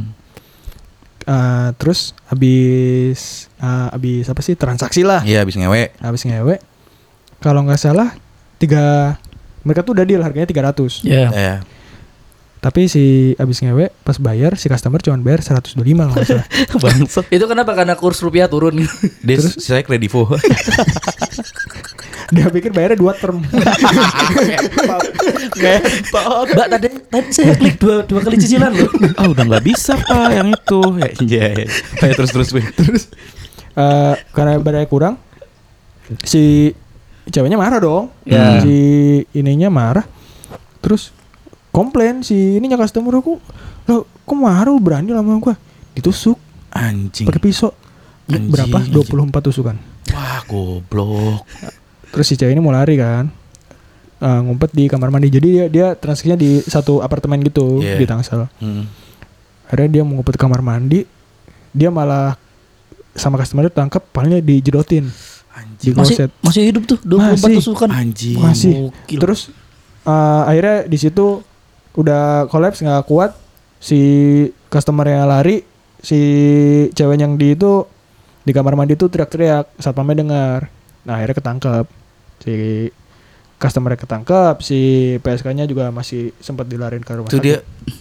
[1.22, 3.18] Eh, terus habis
[3.54, 5.94] eh, habis apa sih transaksi lah Iya habis ngewe.
[5.96, 6.58] habis ngewe
[7.38, 8.10] kalau nggak salah
[8.56, 9.14] tiga
[9.62, 11.30] mereka tuh udah deal harganya 300 Ya.
[11.30, 11.54] Ya.
[12.58, 16.46] tapi si habis ngewe pas bayar si customer cuma bayar 125 kalau nggak salah
[16.82, 17.24] Bangsat.
[17.28, 17.70] Itu kenapa?
[17.72, 18.82] Karena kurs rupiah turun.
[19.22, 20.26] Dia saya kredivo.
[22.32, 23.44] dia pikir bayarnya dua term
[25.52, 28.88] Mbak tadi, tadi saya klik dua, dua kali cicilan loh.
[29.16, 30.80] Ah udah nggak bisa pak yang itu.
[30.98, 31.46] Ya iya.
[31.98, 33.02] Kayak terus terus terus
[33.72, 35.14] eh, karena bayarnya kurang
[36.24, 36.72] si
[37.24, 38.60] ceweknya marah dong Ya.
[38.60, 38.76] si
[39.32, 40.04] ininya marah
[40.82, 41.14] terus
[41.70, 43.38] komplain si ininya customer aku
[43.86, 45.54] lo kok marah berani lama gua
[45.94, 46.36] ditusuk
[46.74, 47.24] Anjing.
[47.30, 47.70] pakai pisau
[48.26, 49.30] Anjing, berapa anjing.
[49.30, 49.76] 24 tusukan
[50.12, 51.46] Wah goblok.
[52.12, 53.32] Terus si cewek ini mau lari kan
[54.22, 57.98] Eh, ngumpet di kamar mandi jadi dia dia transaksinya di satu apartemen gitu Iya.
[57.98, 58.86] di Tangsel Hmm.
[59.66, 61.02] akhirnya dia mau ngumpet ke kamar mandi
[61.68, 62.38] dia malah
[63.10, 65.92] sama customer itu tangkap palingnya dijedotin di Anjing.
[65.92, 67.54] Masih kloset masih hidup tuh 24 Masih.
[67.58, 67.88] tusukan.
[67.90, 68.38] Anjing.
[68.38, 68.72] Masih.
[68.86, 69.18] Gokil.
[69.18, 69.40] terus
[70.04, 71.26] eh, akhirnya di situ
[71.92, 73.34] udah kolaps nggak kuat
[73.76, 73.98] si
[74.68, 75.66] customer yang lari
[75.98, 76.18] si
[76.90, 77.90] cewek yang di itu
[78.40, 80.70] di kamar mandi itu teriak-teriak satpamnya dengar
[81.02, 81.86] nah akhirnya ketangkep
[82.42, 82.90] si
[83.56, 84.80] customer ketangkep si
[85.22, 87.56] PSK-nya juga masih sempat dilarin ke rumah Itu sakit dia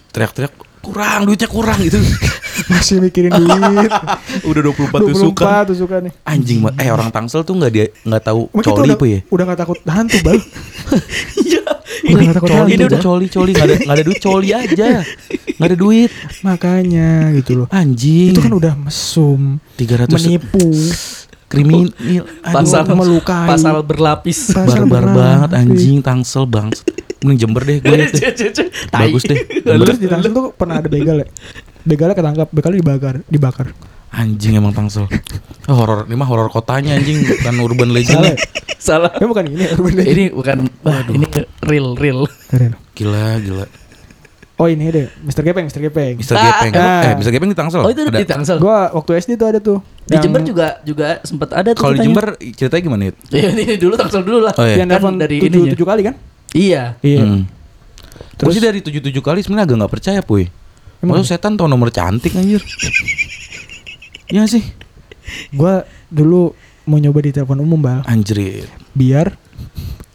[0.10, 2.02] teriak-teriak kurang duitnya kurang gitu.
[2.74, 3.92] masih mikirin duit
[4.50, 5.62] udah 24 tusukan.
[5.66, 6.60] 24 tusukan nih Anjing.
[6.76, 9.20] Eh orang Tangsel tuh nggak dia nggak tahu tuh coli udah, apa ya?
[9.30, 10.38] udah gak takut hantu bal
[11.46, 11.62] Iya.
[12.02, 14.20] Udah Ini nggak takut Coli hantu ini udah coli coli nggak ada nggak ada duit
[14.20, 14.90] coli aja.
[15.62, 16.12] Nggak ada duit.
[16.42, 18.34] makanya gitu loh Anjing.
[18.34, 20.66] itu kan udah mesum 300 menipu
[21.52, 21.92] kriminal.
[22.40, 23.48] Pasal melukai.
[23.52, 24.56] pasal berlapis.
[24.56, 25.20] Pasal barbar berlapis.
[25.20, 26.72] banget anjing Tangsel bang.
[27.22, 28.68] Mending Jember deh gue liat deh.
[28.96, 29.38] Bagus deh.
[29.62, 31.28] Terus di Tangsel tuh pernah ada begal ya.
[31.84, 33.68] Begalnya ketangkap, begalnya dibakar, dibakar.
[34.12, 35.06] Anjing emang Tangsel.
[35.70, 38.24] Oh, horor ini mah horor kotanya anjing bukan urban legend.
[38.24, 38.34] Salah.
[38.34, 38.38] ya?
[38.82, 39.12] Salah.
[39.20, 40.16] Eh bukan ini, urban legend.
[40.18, 41.26] Ini bukan wah, ini
[41.68, 42.20] real real.
[42.96, 43.66] Gila gila.
[44.62, 45.42] Oh ini deh, Mr.
[45.42, 45.82] Gepeng, Mr.
[45.82, 46.14] Gepeng.
[46.16, 46.72] Mister Ah, Gepeng.
[46.78, 47.02] ah.
[47.02, 47.82] Eh, Mister Gepeng di Tangsel.
[47.82, 48.14] Oh itu Ada.
[48.14, 48.58] di Tangsel.
[48.58, 49.82] Gua waktu SD tuh ada tuh.
[50.04, 51.82] Di Yang- Jember juga juga sempat ada tuh.
[51.82, 52.06] Kalau di.
[52.06, 53.14] Jember ceritanya gimana ya?
[53.34, 54.54] Ya ini dulu Tangsel dulu lah.
[54.54, 54.78] Oh iya.
[54.78, 55.72] Yang Kan telepon dari tujuh, ininya.
[55.74, 56.16] tujuh kali kan?
[56.52, 56.84] Iya.
[57.02, 57.22] Iya.
[57.24, 57.42] Hmm.
[58.38, 60.46] Terus sih dari tujuh tujuh kali sebenarnya agak nggak percaya puy.
[61.00, 62.62] Emang Emang setan tau nomor cantik anjir.
[64.28, 64.64] Iya sih.
[65.52, 68.64] Gua dulu mau nyoba di telepon umum bal, Anjir.
[68.92, 69.36] biar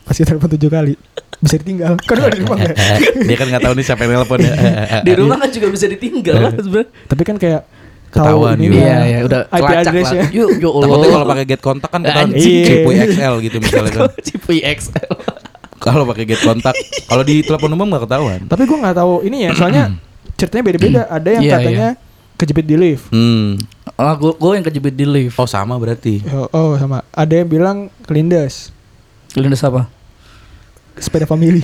[0.03, 0.93] pasti telepon tujuh kali
[1.41, 1.93] bisa ditinggal.
[2.09, 2.77] Kan di rumah nggak?
[3.29, 4.55] Dia kan nggak tahu nih siapa yang nelpon ya.
[5.07, 6.91] Di rumah kan juga bisa ditinggal sebenarnya.
[7.07, 7.63] Tapi kan kayak
[8.17, 8.79] Ketahuan tahu ini gitu.
[8.81, 9.83] Iya ya udah IP kelacak lah.
[9.83, 10.23] address-nya.
[10.33, 10.87] Yuk, Allah.
[10.87, 12.65] Takutnya kalau pakai get kontak kan kita Anjing.
[12.65, 14.03] Cipuy XL gitu misalnya kan.
[14.27, 15.13] Cipuy XL.
[15.77, 16.75] Kalau pakai get kontak,
[17.07, 18.41] kalau di telepon umum nggak ketahuan.
[18.49, 19.85] Tapi gua nggak tahu ini ya, soalnya
[20.35, 21.03] ceritanya beda-beda.
[21.13, 21.89] Ada yang Iya, katanya
[22.41, 23.05] kejepit di lift.
[23.13, 23.61] Hmm.
[23.95, 25.37] Ah, gua, gua yang kejepit di lift.
[25.37, 26.25] Oh sama berarti.
[26.33, 27.05] Oh, oh, sama.
[27.13, 27.77] Ada yang bilang
[28.09, 28.73] kelindas.
[29.37, 29.93] Kelindas apa?
[30.97, 31.61] Sepeda family.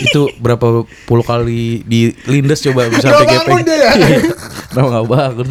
[0.00, 3.58] Itu berapa puluh kali di lindes coba bisa Nggak sampai gepeng.
[3.66, 3.90] ya?
[4.70, 5.48] Kenapa nggak bangun?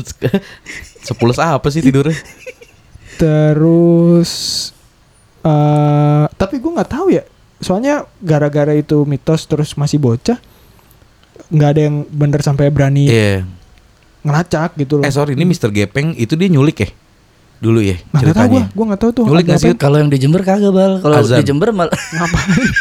[1.08, 2.16] Sepuluh apa sih tidurnya?
[3.20, 4.32] Terus
[5.44, 7.24] eh tapi gue nggak tahu ya.
[7.60, 10.40] Soalnya gara-gara itu mitos terus masih bocah
[11.54, 13.44] nggak ada yang bener sampai berani Iya.
[14.24, 15.06] ngelacak gitu loh.
[15.06, 15.70] Eh sorry, ini Mr.
[15.70, 16.90] Gepeng itu dia nyulik ya?
[17.64, 18.64] Dulu ya Nah, nggak tahu gue, ceritanya.
[18.70, 19.24] gue nggak tahu tuh.
[19.24, 19.72] Nyulik nggak sih?
[19.74, 20.94] Kalau yang di Jember kagak bal.
[21.00, 22.60] Kalau di Jember mal Ngapain?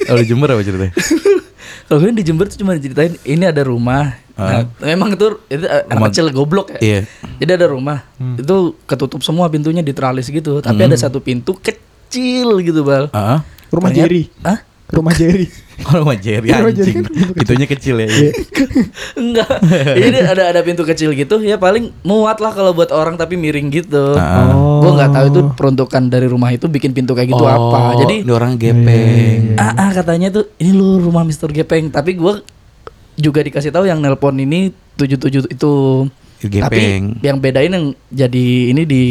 [0.00, 0.92] Kalau di Jember apa ceritanya?
[1.86, 4.14] kalau yang di Jember tuh cuma diceritain ini ada rumah.
[4.34, 6.80] Nah, memang itu itu Rumah- anak kecil goblok ya.
[6.80, 7.00] Iya.
[7.36, 7.98] Jadi ada rumah.
[8.34, 10.58] Itu ketutup semua pintunya diteralis gitu.
[10.58, 13.10] Tapi ada satu pintu kecil gitu bal.
[13.10, 13.38] Heeh.
[13.70, 14.22] Rumah Ternyata- Jerry.
[14.42, 14.58] Hah?
[14.90, 15.46] Rumah Jerry.
[15.86, 16.96] Kalau sama Jerry Rumah Jerry anjing.
[17.00, 17.28] kan kecil.
[17.40, 18.08] Itunya kecil ya.
[18.08, 18.30] Iya.
[19.22, 19.50] Enggak.
[19.96, 23.72] Jadi ada ada pintu kecil gitu ya paling muat lah kalau buat orang tapi miring
[23.72, 24.12] gitu.
[24.14, 24.52] Ah.
[24.52, 24.84] Oh.
[24.84, 27.96] Gue nggak tahu itu peruntukan dari rumah itu bikin pintu kayak gitu Oh, apa.
[27.96, 29.56] Jadi ini orang Gepeng.
[29.56, 31.48] ah, ah, katanya tuh ini lu rumah Mr.
[31.48, 31.88] Gepeng.
[31.88, 32.44] Tapi gue
[33.16, 35.72] juga dikasih tahu yang nelpon ini 77 itu
[36.42, 36.62] Gepeng.
[36.62, 36.80] Tapi
[37.20, 39.02] yang bedain yang jadi ini di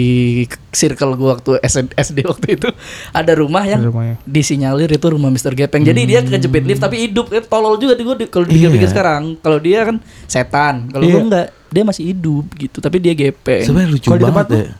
[0.67, 2.69] circle gua waktu SD, waktu itu
[3.11, 4.15] ada rumah yang Ada rumahnya.
[4.23, 5.53] disinyalir itu rumah Mr.
[5.53, 5.83] Gepeng.
[5.83, 7.29] Jadi dia kejepit lift tapi hidup.
[7.29, 8.53] Eh, tolol juga di gua di- kalau Iya.
[8.71, 9.37] dipikir-pikir sekarang.
[9.37, 10.89] Kalau dia kan setan.
[10.89, 11.13] Kalau Iya.
[11.13, 12.77] gua enggak, dia masih hidup gitu.
[12.79, 13.61] Tapi dia gepeng.
[13.61, 14.73] Sebenarnya lucu Kalau di tempat banget ya.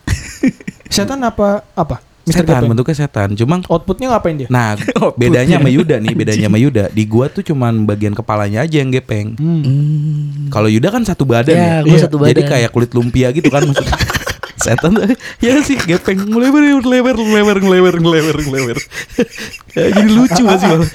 [0.90, 2.02] Setan apa apa?
[2.30, 2.46] Mr.
[2.46, 3.30] Setan bentuknya setan.
[3.34, 4.48] Cuma Outputnya ngapain dia?
[4.48, 4.78] nah
[5.20, 6.84] bedanya sama Yuda nih, bedanya sama Yuda.
[6.89, 9.34] Di gua tuh cuman bagian kepalanya aja yang gepeng.
[9.36, 9.62] Hmm.
[9.62, 10.48] Hmm.
[10.48, 11.78] Kalau Yuda kan satu badan Ya, ya.
[11.82, 12.04] gua Iya.
[12.06, 12.30] satu badan.
[12.32, 13.98] Jadi kayak kulit lumpia gitu kan maksudnya.
[14.60, 15.08] Setan tuh
[15.39, 18.78] ya sih gepeng ngelebar ngelebar ngelebar ngelebar ngelebar ngelebar.
[19.72, 20.89] ya, jadi lucu gak sih malah.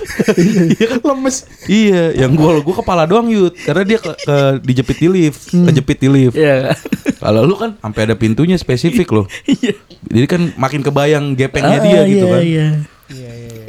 [0.69, 0.99] Iya kan?
[1.09, 1.37] Lemes.
[1.65, 5.65] Iya, yang gua gua kepala doang yut karena dia ke, ke- dijepit di lift, Hmm.
[5.65, 6.35] kejepit di lift.
[6.35, 6.77] Iya.
[7.17, 9.25] Kalau lu kan sampai ada pintunya spesifik loh.
[9.47, 9.73] Iya.
[10.05, 12.43] Jadi kan makin kebayang gepengnya Ah, dia gitu iya, kan.
[12.43, 12.67] Iya.
[13.09, 13.65] Iya iya iya.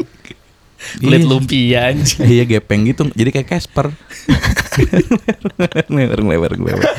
[0.97, 1.27] Kulit Iya.
[1.27, 2.19] lumpia anjing.
[2.21, 3.95] Iya gepeng gitu, jadi kayak Casper.
[5.89, 6.91] ngelebar ngelebar ngelebar.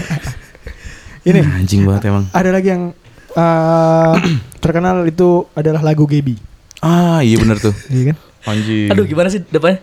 [1.26, 2.30] Ini anjing banget emang.
[2.30, 2.94] ada lagi yang
[3.34, 4.14] eh,
[4.62, 6.38] terkenal itu adalah lagu Gaby.
[6.78, 7.74] Ah iya bener tuh.
[7.90, 8.16] Iya kan?
[8.46, 8.88] Anjing.
[8.94, 9.82] Aduh gimana sih depannya?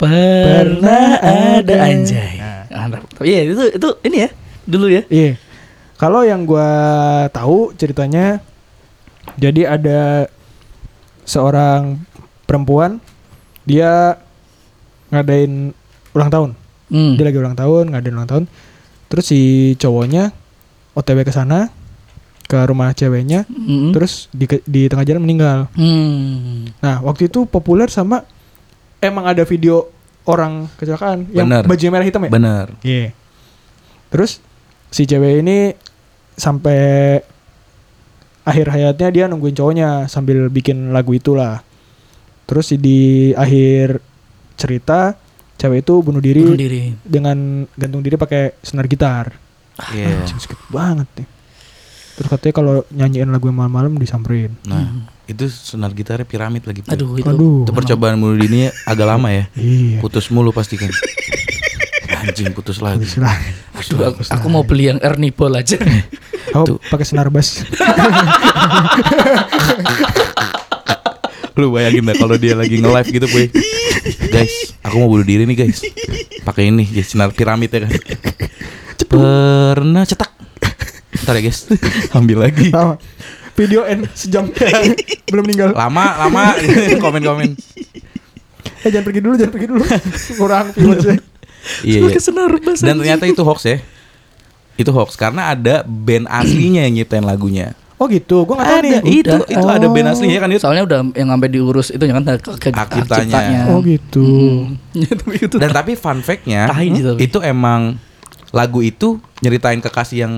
[0.00, 2.40] Pernah ada anjay.
[2.72, 4.28] Tapi Iya itu itu ini ya
[4.64, 5.04] dulu ya.
[5.12, 5.36] Iya.
[6.00, 6.68] Kalau yang gua
[7.28, 8.40] tahu ceritanya
[9.36, 10.32] jadi ada
[11.28, 12.00] seorang
[12.48, 13.04] perempuan
[13.68, 14.16] dia
[15.12, 15.76] ngadain
[16.16, 16.50] ulang tahun.
[16.88, 17.14] Hmm.
[17.20, 18.44] Dia lagi ulang tahun, ngadain ulang tahun.
[19.12, 19.40] Terus si
[19.76, 20.32] cowoknya
[21.00, 21.72] OTW ke sana
[22.44, 23.94] ke rumah ceweknya, Hmm.
[23.94, 25.70] terus di di tengah jalan meninggal.
[25.72, 26.66] Hmm.
[26.76, 28.26] Nah, waktu itu populer sama
[28.98, 29.86] emang ada video
[30.26, 31.62] orang kecelakaan yang Bener.
[31.64, 32.30] baju merah hitam ya?
[32.30, 32.66] Bener.
[32.82, 33.14] Iya.
[34.08, 34.42] Terus
[34.88, 35.78] si cewek ini
[36.34, 37.22] sampai
[38.42, 41.62] akhir hayatnya dia nungguin cowoknya sambil bikin lagu itulah.
[42.44, 44.02] Terus di akhir
[44.58, 45.14] cerita
[45.54, 46.90] cewek itu bunuh diri, Bunuh diri.
[47.00, 47.38] dengan
[47.72, 49.38] gantung diri pakai senar gitar.
[49.94, 50.24] Iya.
[50.24, 51.28] Anjing, sakit banget nih.
[52.18, 54.52] Terus katanya kalau nyanyiin lagu yang malam-malam disamperin.
[54.68, 56.84] Nah, itu senar gitarnya piramid lagi.
[56.84, 56.92] Pu.
[56.92, 57.24] Aduh itu.
[57.24, 57.64] Aduh.
[57.64, 59.48] Itu percobaan bunuh diri agak lama ya.
[59.56, 60.04] Iya.
[60.04, 60.92] Putus mulu pasti kan.
[62.20, 63.00] Anjing putus lagi.
[63.00, 63.32] Putus lah.
[63.80, 65.80] Aduh, aku, aku mau beli yang Ernipol aja.
[66.50, 67.62] Oh, pakai senar bass.
[71.54, 73.46] Lu bayangin dah kalau dia lagi nge-live gitu, Boy.
[74.34, 75.78] guys, aku mau bunuh diri nih, guys.
[76.42, 77.90] Pakai ini, guys, sinar piramid ya kan.
[79.02, 80.30] Pernah cetak.
[81.22, 81.60] Ntar ya, guys.
[82.16, 82.68] Ambil lagi.
[82.70, 82.96] Lama.
[83.54, 84.48] Video N sejam
[85.30, 85.76] belum meninggal.
[85.76, 86.56] Lama, lama
[87.04, 87.52] komen-komen.
[88.80, 89.82] Eh jangan pergi dulu, jangan pergi dulu.
[90.34, 91.18] Kurang viewersnya.
[91.84, 92.00] Iya, iya.
[92.08, 93.76] Pakai senar bahasa Dan ternyata itu hoax ya.
[94.80, 97.76] Itu hoax karena ada band aslinya yang nyiptain lagunya.
[98.00, 98.92] Oh gitu, gue gak tahu nih.
[98.96, 100.12] Ada, itu itu ada band Oh.
[100.16, 100.60] aslinya kan itu.
[100.64, 103.28] Soalnya udah yang sampai diurus itu kan ke, ke Hak hak ciptanya.
[103.28, 103.60] ciptanya.
[103.68, 104.24] Oh gitu.
[104.96, 105.60] Hmm.
[105.60, 106.64] Dan tapi fun fact-nya
[107.20, 108.00] itu emang
[108.50, 109.08] lagu itu
[109.38, 110.34] nyeritain kekasih yang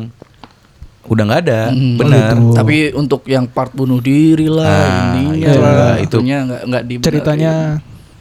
[1.03, 1.98] udah nggak ada, Hmm.
[1.98, 2.31] bener.
[2.33, 2.55] Oh, gitu.
[2.55, 6.16] Tapi untuk yang part bunuh diri lah, Ah, ini lah, itu.
[6.16, 7.53] nggak nggak di Ceritanya.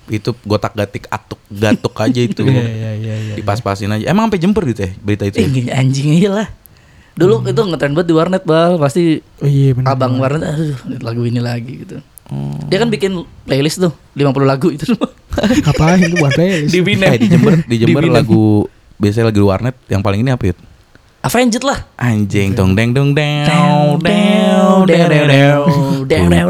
[0.08, 2.42] Itu gotak gatik atuk gatuk aja itu.
[2.42, 3.16] Iya iya iya.
[3.22, 3.34] iya.
[3.38, 4.04] Dipas-pasin aja.
[4.06, 5.38] Emang sampai jemper gitu ya berita itu.
[5.38, 5.78] Eh, ya?
[5.78, 6.48] anjing iya lah.
[7.12, 9.94] Dulu itu ngetren banget di warnet bal, pasti Oh iya benar.
[9.94, 10.42] abang benar.
[10.42, 12.00] warnet, aduh lagu ini lagi gitu.
[12.32, 12.56] Oh.
[12.66, 13.12] Dia kan bikin
[13.46, 15.12] playlist tuh 50 lagu itu semua.
[15.62, 16.72] Ngapain itu buat playlist?
[16.74, 17.08] di Binem.
[17.10, 18.66] Eh, di Jember, di Jember lagu
[19.02, 20.56] biasanya lagi warnet yang paling ini apa ya?
[21.22, 21.86] Avenged lah.
[21.98, 23.46] Anjing dong deng dong deng
[24.02, 24.90] dew, Ku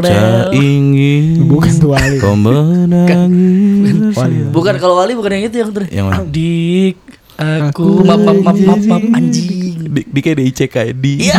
[0.00, 2.16] tak ingin Bukan tuh Wali.
[2.16, 4.16] Kau menangis.
[4.48, 5.82] Bukan kalau Wali bukan yang itu yang ter.
[5.88, 6.24] Yang mana?
[6.24, 6.96] Dik
[7.36, 9.88] Aku map map map map, map anjing.
[9.92, 11.36] Di, di kayak DICK ya Di Iya.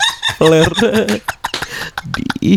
[0.50, 0.70] Ler
[2.38, 2.54] Di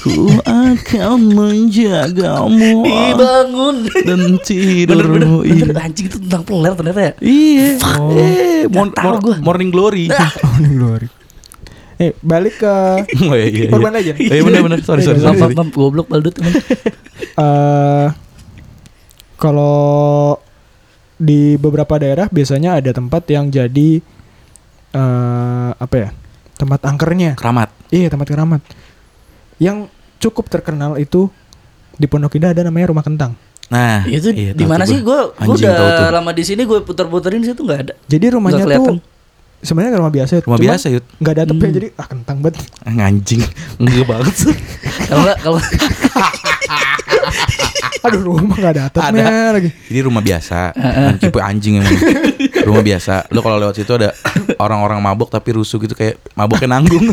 [0.00, 3.76] Ku akan menjagamu Dibangun.
[4.00, 7.12] Dan tidurmu bener, anjing itu tentang peler ternyata ya.
[7.20, 8.16] Iya Oh.
[8.16, 9.36] Eh, mon- mor- gua.
[9.38, 11.08] Morning Glory ini glory.
[11.96, 12.74] Eh balik ke
[13.28, 14.16] Oh iya iya Urban Legend.
[14.18, 18.08] Oh iya bener bener Sorry sorry sorry, map goblok baldut eh
[19.36, 20.36] kalau
[21.16, 24.00] di beberapa daerah biasanya ada tempat yang jadi
[24.90, 26.08] eh apa ya?
[26.56, 27.36] Tempat angkernya.
[27.36, 28.60] Keramat Iya, tempat keramat.
[29.60, 31.28] Yang cukup terkenal itu
[31.94, 33.32] di Pondok Indah ada namanya Rumah Kentang.
[33.68, 35.30] Nah Itu iya, di mana sih gua.
[35.30, 35.94] gua gua Anjing, tahu tuh.
[35.94, 37.94] udah lama di sini gue puter-puterin sih tuh enggak ada.
[38.04, 38.98] Jadi rumahnya Nggak tuh
[39.60, 41.76] sebenarnya rumah biasa, Rumah cuma biasa yut nggak ada atapnya Hmm.
[41.76, 42.64] jadi ah kentang banget.
[42.82, 43.42] Anjing
[43.76, 44.54] Enggak banget sih
[45.04, 45.60] Kalau enggak kalau
[48.00, 49.68] Aduh rumah nggak ada atapnya lagi.
[49.86, 50.72] Ini rumah biasa
[51.20, 51.92] Tipe anjing emang
[52.64, 54.16] Rumah biasa Lu kalau lewat situ ada
[54.56, 57.04] Orang-orang mabok tapi rusuh gitu Kayak maboknya nanggung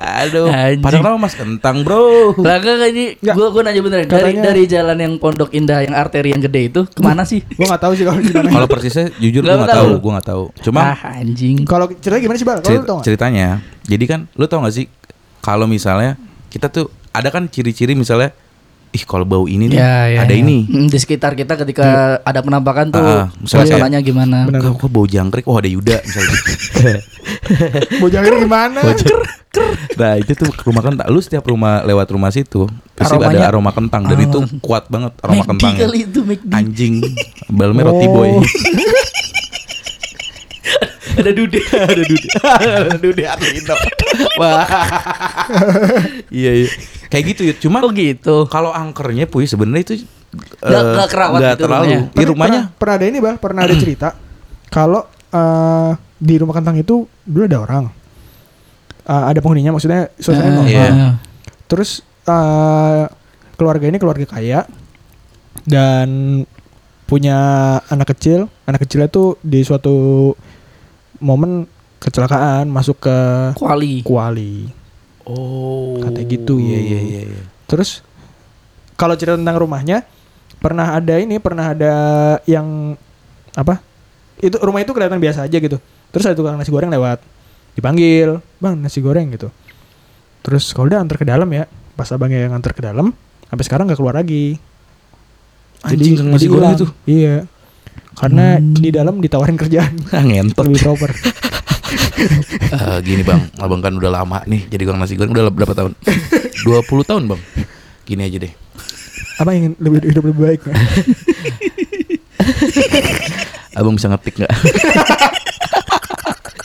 [0.00, 0.80] Aduh, Anjing.
[0.80, 2.32] padahal nama Mas Kentang, Bro.
[2.40, 5.92] Lah enggak ini gua gua nanya beneran dari Katanya- dari jalan yang Pondok Indah yang
[5.92, 7.44] arteri yang gede itu ke mana sih?
[7.44, 8.48] Gue nggak tahu sih kalau di mana.
[8.48, 9.84] Kalau persisnya jujur Nggak gue nggak tahu.
[9.84, 10.44] tahu, gue nggak tahu.
[10.64, 11.56] Cuma ah anjing.
[11.62, 12.58] Kalau ceritanya gimana sih bang?
[12.64, 13.48] Cerit- ceritanya,
[13.84, 14.88] jadi kan lu tau gak sih
[15.38, 16.16] kalau misalnya
[16.48, 18.32] kita tuh ada kan ciri-ciri misalnya,
[18.90, 20.40] ih kalau bau ini nih Ya, ya, ada ya.
[20.40, 20.64] ini.
[20.64, 21.86] Hmm, di sekitar kita ketika
[22.20, 23.30] ada penampakan tuh.
[23.38, 24.46] Misalnya suasananya gimana?
[24.46, 25.44] Kok, kok bau jangkrik?
[25.44, 26.36] Oh ada Yuda misalnya.
[28.00, 28.80] Mau jangkrik gimana?
[28.80, 29.30] Bau jangkrik.
[29.92, 31.06] nah itu tuh rumah kentang.
[31.06, 34.24] Lu setiap rumah lewat rumah situ pasti Aromanya- ada aroma kentang dan Ah.
[34.24, 35.80] itu kuat banget aroma McD kentangnya.
[35.80, 36.50] kali itu McD.
[36.52, 36.94] Anjing,
[37.48, 38.12] balme roti Oh.
[38.12, 38.30] boy.
[41.22, 42.28] ada dude, ada dude.
[42.42, 43.74] ada dude Arlino.
[44.40, 44.64] Wah.
[46.30, 46.68] iya iya.
[47.08, 47.54] Kayak gitu ya.
[47.56, 48.46] Cuma Oh gitu.
[48.46, 49.94] kalau angkernya puy sebenarnya itu
[50.62, 51.82] Nggak- nggak kerawat nggak gitu terlalu.
[51.82, 51.98] rumahnya.
[52.00, 54.08] Di Pernah- rumahnya pernah, pernah ada ini bang, pernah ada cerita
[54.68, 57.84] kalau eh, di rumah kentang itu dulu ada orang,
[59.00, 60.70] Eh, ada penghuninya, maksudnya suasananya Ah, normal.
[60.70, 60.86] Iya.
[60.86, 61.14] ah.
[61.66, 61.90] Terus
[62.24, 63.04] eh,
[63.56, 64.62] keluarga ini keluarga kaya
[65.64, 66.08] dan
[67.04, 67.38] punya
[67.84, 68.46] anak kecil.
[68.64, 70.30] Anak kecilnya tuh di suatu
[71.20, 71.68] momen
[72.00, 73.16] kecelakaan masuk ke
[73.54, 74.00] Kuali.
[74.00, 74.54] kuali.
[75.28, 76.00] Oh.
[76.00, 76.56] Katanya gitu.
[76.56, 77.20] Iya iya iya.
[77.28, 77.42] iya.
[77.68, 78.00] Terus
[78.96, 80.02] kalau cerita tentang rumahnya
[80.60, 81.94] pernah ada ini pernah ada
[82.48, 82.96] yang
[83.54, 83.80] apa?
[84.40, 85.76] Itu rumah itu kelihatan biasa aja gitu.
[86.10, 87.20] Terus ada tukang nasi goreng lewat.
[87.76, 89.52] Dipanggil, "Bang, nasi goreng." gitu.
[90.40, 93.12] Terus kalau udah antar ke dalam ya, pas abangnya yang antar ke dalam,
[93.46, 94.56] sampai sekarang nggak keluar lagi.
[95.84, 96.86] Anjing, tukang nasi jadi goreng itu.
[97.06, 97.36] Iya.
[98.12, 98.74] Karena Hmm.
[98.74, 100.64] di dalam ditawarin kerjaan Ah, ngentot.
[100.64, 101.10] lebih proper.
[102.70, 105.96] Eh, gini bang, abang kan udah lama nih jadi tukang nasi goreng udah berapa tahun?
[106.68, 107.40] 20 tahun bang.
[108.04, 108.52] Gini aja deh.
[109.36, 110.60] Apa yang lebih hidup lebih baik?
[110.62, 110.76] Bang?
[113.72, 114.52] Abang bisa ngetik nggak?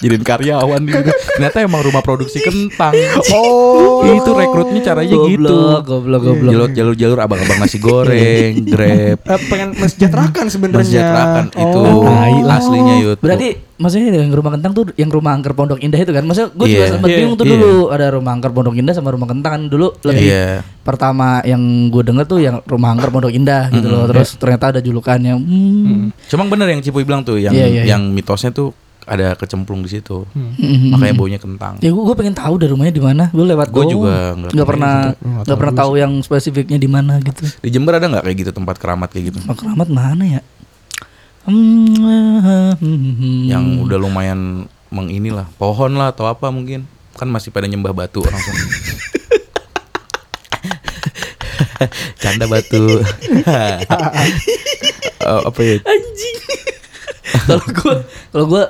[0.06, 1.02] Jadiin karyawan gitu.
[1.34, 2.94] Ternyata emang rumah produksi kentang.
[3.34, 4.06] Oh.
[4.06, 5.50] itu rekrutnya caranya gitu.
[5.50, 6.52] Goblok, goblok, goblok.
[6.54, 10.78] Jalur jalur jalur abang-abang nasi goreng, grab, Eh, pengen mensejahterakan sebenarnya.
[10.80, 12.06] mensejahterakan itu Oh.
[12.06, 12.56] Tai lah.
[12.56, 13.18] aslinya yut.
[13.18, 16.24] Berarti maksudnya yang rumah kentang tuh yang rumah angker Pondok Indah itu kan?
[16.24, 16.92] Maksudnya gue juga Iya.
[16.92, 17.52] sempat Iya, bingung tuh iya.
[17.52, 20.48] dulu ada rumah angker Pondok Indah sama rumah kentang kan dulu lebih Iya.
[20.82, 24.06] pertama yang gue denger tuh yang rumah angker Pondok Indah gitu loh.
[24.06, 25.34] Terus ternyata ada julukannya.
[25.34, 26.14] Hmm.
[26.26, 27.84] Cuma bener yang Cipuy bilang tuh, yang Iya, iya, iya.
[27.90, 28.70] yang mitosnya tuh
[29.06, 30.26] ada kecemplung di situ.
[30.34, 30.92] Hmm.
[30.94, 31.78] Makanya baunya kentang.
[31.80, 33.24] Ya gue pengen tahu dari rumahnya di mana.
[33.30, 37.46] Gue lewat Gua juga nggak pernah Nggak pernah tahu yang spesifiknya di mana gitu.
[37.62, 39.40] Di Jember ada nggak kayak gitu tempat keramat kayak gitu?
[39.46, 40.42] Mak Keramat mana ya?
[41.46, 42.74] Hmm.
[43.46, 46.90] Yang udah lumayan menginilah, pohon lah atau apa mungkin.
[47.16, 48.66] Kan masih pada nyembah batu orang sana.
[52.22, 52.84] Canda batu.
[55.26, 55.82] Oh, apa ya?
[55.82, 56.38] anjing.
[57.50, 57.96] Kalau gue
[58.30, 58.64] kalau gue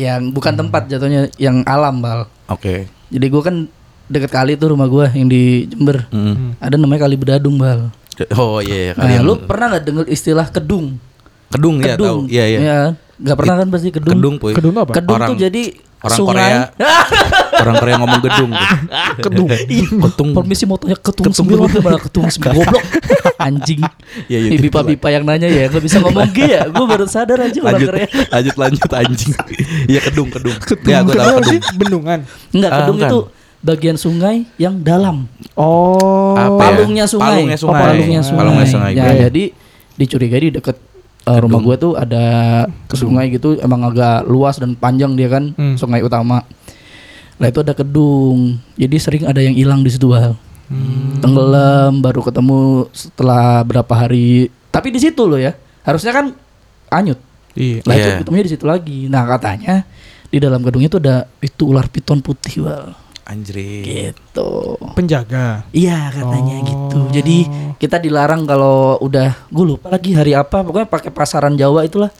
[0.00, 2.24] yang bukan tempat jatuhnya yang alam bal.
[2.48, 2.88] Oke.
[3.12, 3.68] Jadi gue kan
[4.08, 6.08] deket kali tuh rumah gue yang di Jember.
[6.08, 6.56] Mm.
[6.56, 7.92] Ada namanya kali bedadung bal.
[8.36, 11.00] Oh iya, iya, Nah, kalian lu pernah nggak dengar istilah kedung?
[11.50, 12.30] kedung ya tahu.
[12.30, 12.82] Iya iya.
[13.20, 14.12] Nggak pernah kan pasti kedung.
[14.16, 14.52] Kedung puy.
[14.52, 14.92] Kedung apa?
[14.92, 15.62] Kedung Orang- tuh jadi
[16.00, 16.50] orang sungai.
[17.60, 18.50] Orang Korea ngomong gedung.
[18.50, 18.68] tuh.
[19.20, 19.48] Kedung.
[20.00, 20.28] Ketung.
[20.32, 22.84] Permisi motonya ketung sembilan malah ketung sembilan goblok
[23.46, 23.80] anjing.
[24.24, 26.64] Iya, iya, Ini itu bipa-bipa yang nanya ya nggak bisa ngomong G ya.
[26.66, 28.08] Gue baru sadar aja orang lanjut, Korea.
[28.34, 29.32] lanjut lanjut anjing.
[29.86, 30.56] Iya kedung kedung.
[30.82, 31.60] Ya gue tahu sih?
[31.76, 32.18] Bendungan.
[32.50, 33.10] Enggak, Ah, kedung bukan.
[33.12, 33.18] itu
[33.60, 35.28] bagian sungai yang dalam.
[35.52, 36.32] Oh.
[36.32, 36.80] Apa ya?
[36.80, 37.44] Palungnya sungai.
[37.44, 37.80] Palungnya Oh, sungai.
[37.84, 38.40] palungnya sungai.
[38.40, 38.92] Palungnya sungai.
[38.96, 39.44] Ya, jadi
[39.94, 40.80] dicurigai di deket
[41.22, 42.24] uh, rumah gue tuh ada
[42.90, 45.76] sungai gitu emang agak luas dan panjang dia kan Hmm.
[45.76, 46.44] sungai utama.
[47.36, 48.60] Lah itu ada kedung.
[48.74, 50.36] Jadi sering ada yang hilang di situ hal.
[51.18, 52.60] Tenggelam baru ketemu
[52.90, 54.48] setelah berapa hari.
[54.68, 55.56] Tapi di situ loh ya.
[55.82, 56.26] Harusnya kan
[56.88, 57.18] anyut.
[57.52, 57.80] Iya.
[57.82, 58.18] Lah itu Iya.
[58.20, 58.98] ketemunya di situ lagi.
[59.08, 59.82] Nah, katanya
[60.28, 62.94] di dalam gedung itu ada itu ular piton putih, Bal.
[63.30, 63.54] Anjir.
[63.86, 64.50] Gitu.
[64.98, 65.62] Penjaga.
[65.70, 66.66] Iya katanya Oh.
[66.66, 66.98] gitu.
[67.14, 67.36] Jadi
[67.78, 70.66] kita dilarang kalau udah gue lupa lagi hari apa.
[70.66, 72.10] Pokoknya pakai pasaran Jawa itulah.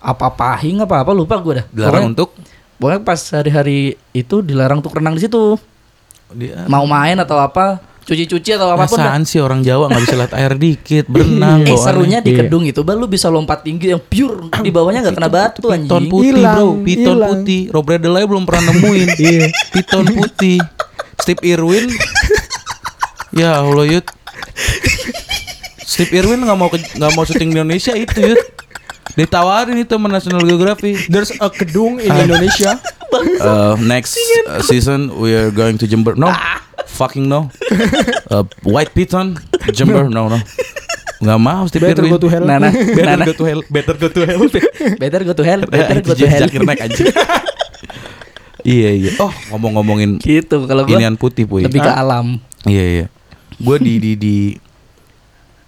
[0.00, 1.66] Apa pahing apa apa lupa gue dah.
[1.68, 2.28] Dilarang Pokoknya, untuk
[2.80, 3.78] pokoknya pas hari-hari
[4.16, 5.60] itu dilarang untuk renang di situ.
[6.32, 9.10] dia Mau main atau apa, cuci-cuci atau apa pun dah.
[9.10, 11.66] Rasaan sih orang Jawa nggak bisa lihat air dikit berenang.
[11.66, 12.38] Eh serunya di Iya.
[12.40, 15.74] kedung itu, Bal lu bisa lompat tinggi yang pure di bawahnya nggak kena batu Piton
[15.76, 16.06] anjing.
[16.06, 17.30] putih Hilang, bro, piton hilang.
[17.36, 17.62] putih.
[17.68, 19.08] Rob Redel aja belum pernah nemuin.
[19.26, 20.58] Iya, piton putih.
[21.16, 21.86] Steve Irwin.
[23.32, 24.06] ya Allah Yud.
[25.78, 28.40] Steve Irwin nggak mau ke- nggak mau syuting di Indonesia itu Yud.
[29.14, 31.08] Ditawarin itu sama National Geographic.
[31.08, 32.22] There's a kedung in Ah.
[32.22, 32.72] Indonesia.
[33.16, 36.12] Uh, next uh, season we are going to Jember.
[36.12, 36.28] No,
[36.96, 37.46] fucking no.
[38.26, 39.38] Uh, White Piton,
[39.70, 40.08] Jember.
[40.08, 40.40] No, no.
[41.16, 42.12] Nggak mau Steve Better Irwin.
[42.12, 42.42] go to hell.
[42.42, 43.60] Nah, nah, Better nah, go to hell.
[43.66, 44.42] Better go to hell.
[45.00, 46.42] Better go to hell, better go to hell.
[46.42, 47.06] Zakir naik anjing.
[48.66, 49.10] Iya iya.
[49.16, 51.62] Oh ngomong-ngomongin Gitu kalau inian putih puy.
[51.62, 52.42] lebih ke alam.
[52.66, 53.06] Iya iya.
[53.56, 54.36] Gue di di di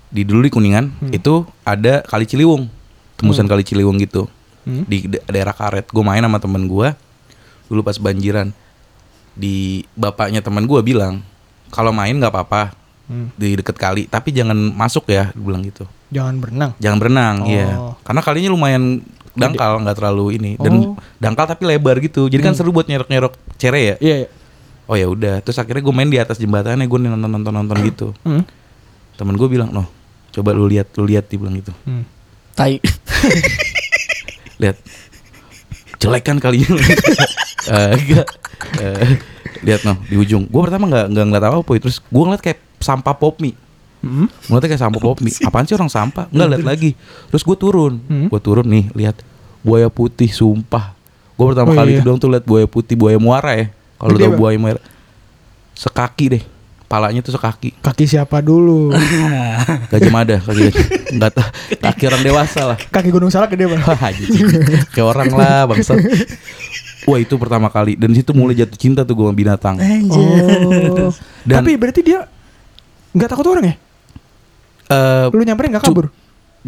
[0.09, 1.12] di dulu di kuningan Hmm.
[1.12, 2.66] itu ada kali Ciliwung,
[3.14, 4.26] tembusan kali Ciliwung gitu
[4.66, 4.83] Hmm.
[4.85, 5.87] di da- daerah karet.
[5.87, 6.91] Gue main sama temen gue
[7.70, 8.51] dulu pas banjiran.
[9.39, 11.22] Di bapaknya temen gue bilang
[11.70, 12.74] kalau main nggak apa-apa
[13.09, 13.32] Hmm.
[13.41, 15.89] di deket kali, tapi jangan masuk ya, dia bilang gitu.
[16.12, 16.76] Jangan berenang.
[16.76, 17.49] Jangan berenang, Oh.
[17.49, 17.68] iya.
[18.05, 19.01] Karena kalinya lumayan
[19.32, 20.93] dangkal, nggak terlalu ini dan Oh.
[21.16, 22.28] dangkal tapi lebar gitu.
[22.28, 22.61] Jadi kan Hmm.
[22.61, 23.97] seru buat nyerok-nyerok cere ya.
[23.97, 24.16] Iya.
[24.18, 24.28] iya.
[24.84, 28.12] Oh ya udah, terus akhirnya gue main di atas jembatannya, gue nonton nonton nonton gitu.
[28.24, 28.45] Hmm.
[29.16, 29.89] Temen gue bilang, noh,
[30.28, 31.72] coba lu lihat, lu lihat, dia bilang gitu.
[31.84, 32.05] Hmm.
[32.53, 32.76] Tai.
[34.59, 34.76] Lihat,
[35.97, 36.66] jelek kan kalinya.
[37.68, 38.24] Eh, enggak.
[38.79, 39.17] Eh,
[39.63, 40.47] lihat noh di ujung.
[40.47, 43.55] Gue pertama nggak nggak ngeliat apa apa, terus gue ngeliat kayak sampah pop mie.
[43.99, 44.27] Hmm.
[44.47, 45.35] Ngeliatnya kayak sampah pop mie.
[45.43, 46.27] Apaan sih orang sampah?
[46.31, 46.91] Enggak lihat lagi.
[47.31, 48.27] Terus gue turun, Hmm.
[48.31, 49.17] gue turun nih, lihat
[49.63, 50.95] buaya putih, sumpah.
[51.35, 51.99] Gue pertama Oh, kali iya.
[51.99, 53.67] itu dong tuh lihat buaya putih, buaya muara ya.
[53.99, 54.81] Kalau tau buaya muara,
[55.75, 56.43] sekaki deh.
[56.89, 57.76] Palanya tuh sekaki.
[57.78, 58.97] Kaki siapa dulu?
[59.93, 60.72] Gajah Mada, kaki.
[61.12, 62.78] Enggak tahu, kaki orang dewasa lah.
[62.80, 63.84] Kaki Gunung Salak gede banget.
[64.91, 66.01] Kayak orang lah, bangsat.
[67.05, 69.76] Wah, itu pertama kali dan situ mulai jatuh cinta tuh gue sama binatang.
[70.09, 71.12] Oh.
[71.43, 72.24] Dan- Tapi berarti dia
[73.12, 73.74] nggak takut orang ya?
[74.89, 76.07] Eh, Lu nyamperin nggak Cu- kabur?
[76.09, 76.12] j-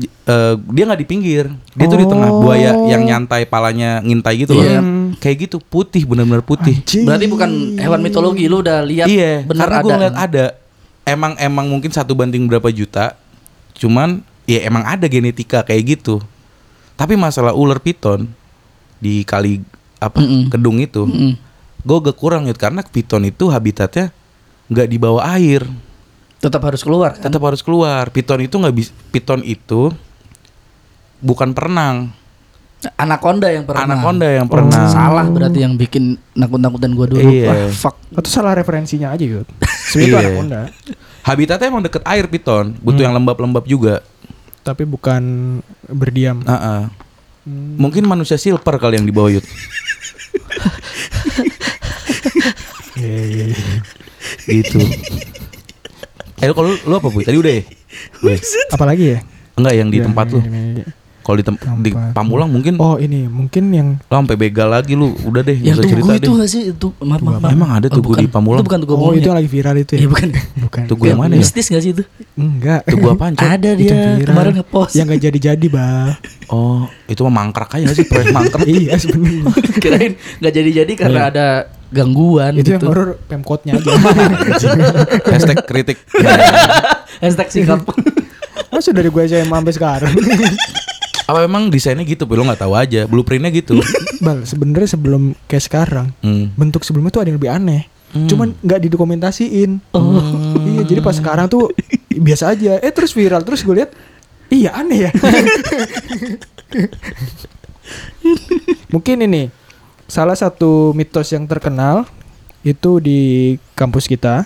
[0.07, 1.44] eh, dia nggak di pinggir.
[1.76, 2.40] Dia tuh di tengah Oh.
[2.40, 4.64] buaya yang nyantai palanya ngintai gitu loh.
[4.64, 4.80] Iya.
[5.18, 6.80] Kayak gitu, putih benar-benar putih.
[6.80, 7.05] Anjing.
[7.05, 9.84] Berarti bukan hewan mitologi lu udah lihat iya, benar karena ada.
[9.84, 10.44] gue ngeliat ada.
[11.05, 13.18] Emang emang mungkin satu banding berapa juta.
[13.74, 16.22] Cuman ya emang ada genetika kayak gitu.
[16.94, 18.28] Tapi masalah ular piton
[19.01, 19.64] di kali
[19.96, 20.53] apa Mm-mm.
[20.53, 21.32] kedung itu, Mm-mm.
[21.84, 24.12] gue gak kurang gitu karena piton itu habitatnya
[24.68, 25.64] nggak di bawah air,
[26.41, 27.22] Tetap harus keluar kan?
[27.22, 28.09] tetap harus keluar.
[28.09, 29.93] Piton itu nggak bisa, piton itu
[31.20, 32.16] bukan perenang,
[32.97, 33.84] Anaconda yang pernah.
[33.84, 34.88] anaconda yang pernah.
[34.88, 37.28] Salah berarti yang bikin nakut-nakutan gua dulu.
[37.28, 37.45] Iya.
[37.47, 38.01] Wah, fuck.
[38.16, 39.45] Atau salah referensinya aja gitu.
[39.93, 40.20] Sebenarnya itu Iya.
[40.24, 40.61] anaconda,
[41.20, 43.07] Habitatnya emang deket air piton, butuh Hmm.
[43.07, 44.01] yang lembab-lembab juga.
[44.61, 45.22] tapi bukan
[45.88, 46.45] berdiam.
[46.45, 46.80] Ah, ah.
[47.43, 47.76] Hmm.
[47.76, 49.45] Mungkin manusia silver kali yang di bawah yut.
[52.95, 53.76] Iya, iya, iya.
[54.45, 54.76] gitu.
[56.41, 57.20] Eh lu kalau lu, apa bu?
[57.20, 57.62] Tadi udah ya?
[58.74, 59.18] Apalagi ya?
[59.55, 60.41] Enggak yang di Iya, tempat iya, lu.
[60.41, 60.86] iya, iya.
[61.20, 62.16] Kalau di, tem- di Tempat.
[62.16, 65.12] Pamulang mungkin Oh ini mungkin yang lu sampai begal lagi lu.
[65.20, 66.30] Udah deh, Yang tugu cerita itu deh.
[66.32, 66.62] nggak sih?
[66.72, 67.53] Itu maaf, maaf, maaf.
[67.53, 68.24] Emang ada Oh, tugu bukan.
[68.24, 68.59] di Pamulang?
[68.59, 69.26] Itu bukan tugu Oh itu ya?
[69.28, 70.01] yang lagi viral itu ya?
[70.01, 70.28] Iya bukan.
[70.64, 70.82] Bukan.
[70.88, 71.45] Tugu yang mana ya?
[71.45, 72.03] Mistis gak sih itu?
[72.34, 72.80] Enggak.
[72.84, 73.47] Tugu apaan, Cok?
[73.47, 74.93] Ada dia kemarin ngepost.
[74.97, 76.16] Yang gak jadi-jadi, Bah.
[76.49, 78.64] Oh, itu mah mangkrak aja sih proyek mangkrak.
[78.72, 79.45] iya sebenarnya.
[79.84, 81.30] Kirain nggak jadi-jadi karena Iya.
[81.30, 81.47] ada
[81.91, 82.86] gangguan itu yang gitu.
[82.88, 83.91] horor pemkotnya aja.
[85.34, 85.99] Hashtag kritik.
[87.22, 87.82] Hashtag sikap.
[88.72, 90.14] Masa dari gue aja sampai sekarang.
[91.26, 92.22] Apa memang desainnya gitu?
[92.30, 93.05] Lu nggak tahu aja.
[93.11, 93.82] Blueprintnya gitu.
[94.22, 96.55] Bal, sebenarnya sebelum kayak sekarang, Hmm.
[96.55, 97.82] bentuk sebelumnya tuh ada yang lebih aneh.
[98.14, 98.26] Hmm.
[98.30, 99.95] Cuman nggak didokumentasiin.
[99.95, 100.18] Oh.
[100.62, 101.70] Iya, jadi pas sekarang tuh
[102.11, 102.78] biasa aja.
[102.78, 103.91] Eh terus viral terus gue lihat,
[104.51, 105.12] iya aneh ya.
[108.91, 109.51] Mungkin ini
[110.11, 112.04] salah satu mitos yang terkenal
[112.61, 113.20] itu di
[113.72, 114.44] kampus kita.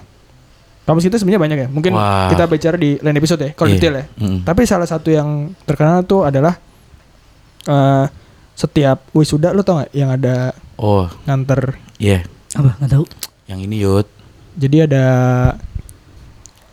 [0.85, 1.69] Kampus kita sebenarnya banyak ya.
[1.73, 2.29] Mungkin Wah.
[2.29, 3.77] kita bicara di lain episode ya, kalau Iya.
[3.81, 4.05] detail ya.
[4.21, 4.39] Mm.
[4.45, 5.29] Tapi salah satu yang
[5.65, 6.61] terkenal tuh adalah
[7.65, 8.05] eh
[8.55, 11.81] setiap wisuda lo tau gak yang ada Oh, nganter.
[11.97, 12.23] iya.
[12.53, 12.77] Apa?
[12.79, 13.05] Nggak tahu.
[13.49, 14.07] Yang ini yut.
[14.55, 15.05] Jadi ada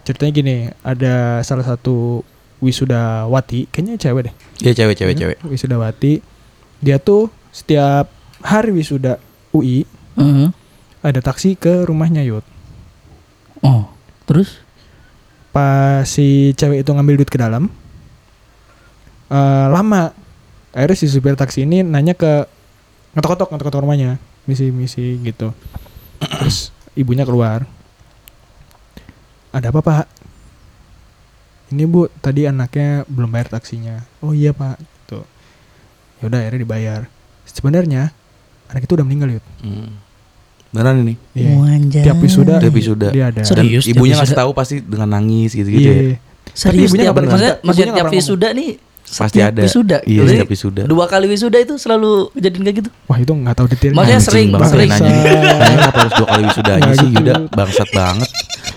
[0.04, 2.22] ceritanya gini, ada salah satu
[2.60, 4.34] wisudawati, kayaknya cewek deh.
[4.62, 5.38] Iya cewek cewek Ya, cewek.
[5.48, 6.14] Wisudawati.
[6.78, 8.10] Dia tuh setiap
[8.42, 9.18] hari wisuda
[9.56, 9.86] UI
[10.18, 10.50] Heeh.
[11.02, 12.46] ada taksi ke rumahnya Yud.
[13.62, 13.90] Oh.
[14.26, 14.64] Terus?
[15.52, 17.68] Pas si cewek itu ngambil duit ke dalam,
[19.28, 20.16] eh lama.
[20.72, 22.48] Akhirnya si supir taksi ini nanya ke
[23.12, 24.12] ngetok-ngetok ngetok-ngetok rumahnya,
[24.48, 25.52] misi-misi gitu.
[26.24, 27.68] Terus ibunya keluar.
[29.52, 30.06] Ada apa pak?
[31.76, 34.00] Ini bu, tadi anaknya belum bayar taksinya.
[34.24, 34.80] Oh iya pak.
[35.12, 35.28] Tuh.
[36.24, 37.02] Ya udah akhirnya dibayar.
[37.44, 38.16] Sebenarnya
[38.72, 39.46] anak itu udah meninggal Yud.
[39.62, 39.90] Hmm.
[40.72, 41.14] Beneran ini.
[41.36, 41.50] Iya.
[41.52, 42.04] Wanjay.
[42.08, 43.08] Tiap wisuda, Tiap wisuda.
[43.12, 43.44] dia ada.
[43.44, 43.60] Sorry.
[43.60, 45.94] Dan Serius, ibunya ngasih tahu pasti dengan nangis gitu-gitu Iya.
[45.94, 46.18] ya.
[46.52, 48.72] Serius ibunya tiap nggak pernah maksudnya, maksudnya tiap wisuda nih
[49.12, 49.60] Pasti ada.
[49.68, 49.98] Wisuda.
[50.08, 50.82] Iya, Jadi setiap wisuda.
[50.88, 52.90] Dua kali wisuda itu selalu kejadian kayak gitu.
[53.12, 53.98] Wah itu nggak tahu detailnya.
[54.00, 54.90] Maksudnya sering, banget sering.
[54.90, 55.12] nanya.
[55.12, 57.20] Nanya kenapa harus dua kali wisuda aja sih gitu.
[57.20, 58.30] Yuda bangsat banget.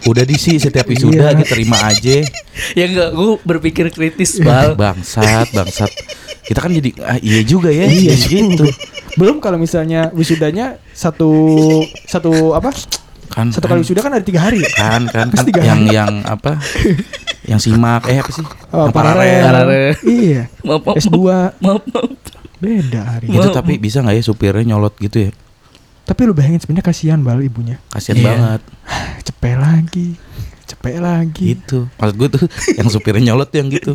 [0.04, 1.38] Udah di sih setiap wisuda Iya.
[1.40, 2.16] kita terima aja.
[2.78, 4.76] ya enggak, gue berpikir kritis, Bal.
[4.76, 5.90] Bangsat, bangsat.
[6.44, 7.88] Kita kan jadi ah, iya juga ya.
[7.88, 8.68] Iya gitu.
[9.16, 11.32] Belum kalau misalnya wisudanya satu
[12.04, 12.68] satu apa?
[13.32, 14.60] Kan Satu kali wisuda kan ada tiga hari.
[14.76, 15.96] kan kan, kan tiga yang hari.
[15.96, 16.60] yang apa?
[17.44, 18.44] yang simak eh apa sih?
[18.72, 19.40] Oh, paralel.
[19.42, 19.92] Paralel.
[20.04, 20.42] Iya.
[20.64, 21.16] Maaf, maaf, S2
[21.60, 22.10] maaf, maaf.
[22.60, 23.26] beda hari.
[23.28, 25.30] Itu tapi bisa nggak ya supirnya nyolot gitu ya?
[26.04, 27.80] Tapi lu bayangin sebenarnya kasihan bal ibunya.
[27.88, 28.26] Kasian Iya.
[28.26, 28.60] banget.
[29.26, 30.08] Cepet lagi.
[30.64, 31.44] Cepet lagi.
[31.54, 31.88] Gitu.
[31.94, 32.42] Maksud gue tuh
[32.78, 33.92] yang supirnya nyolot tuh yang gitu.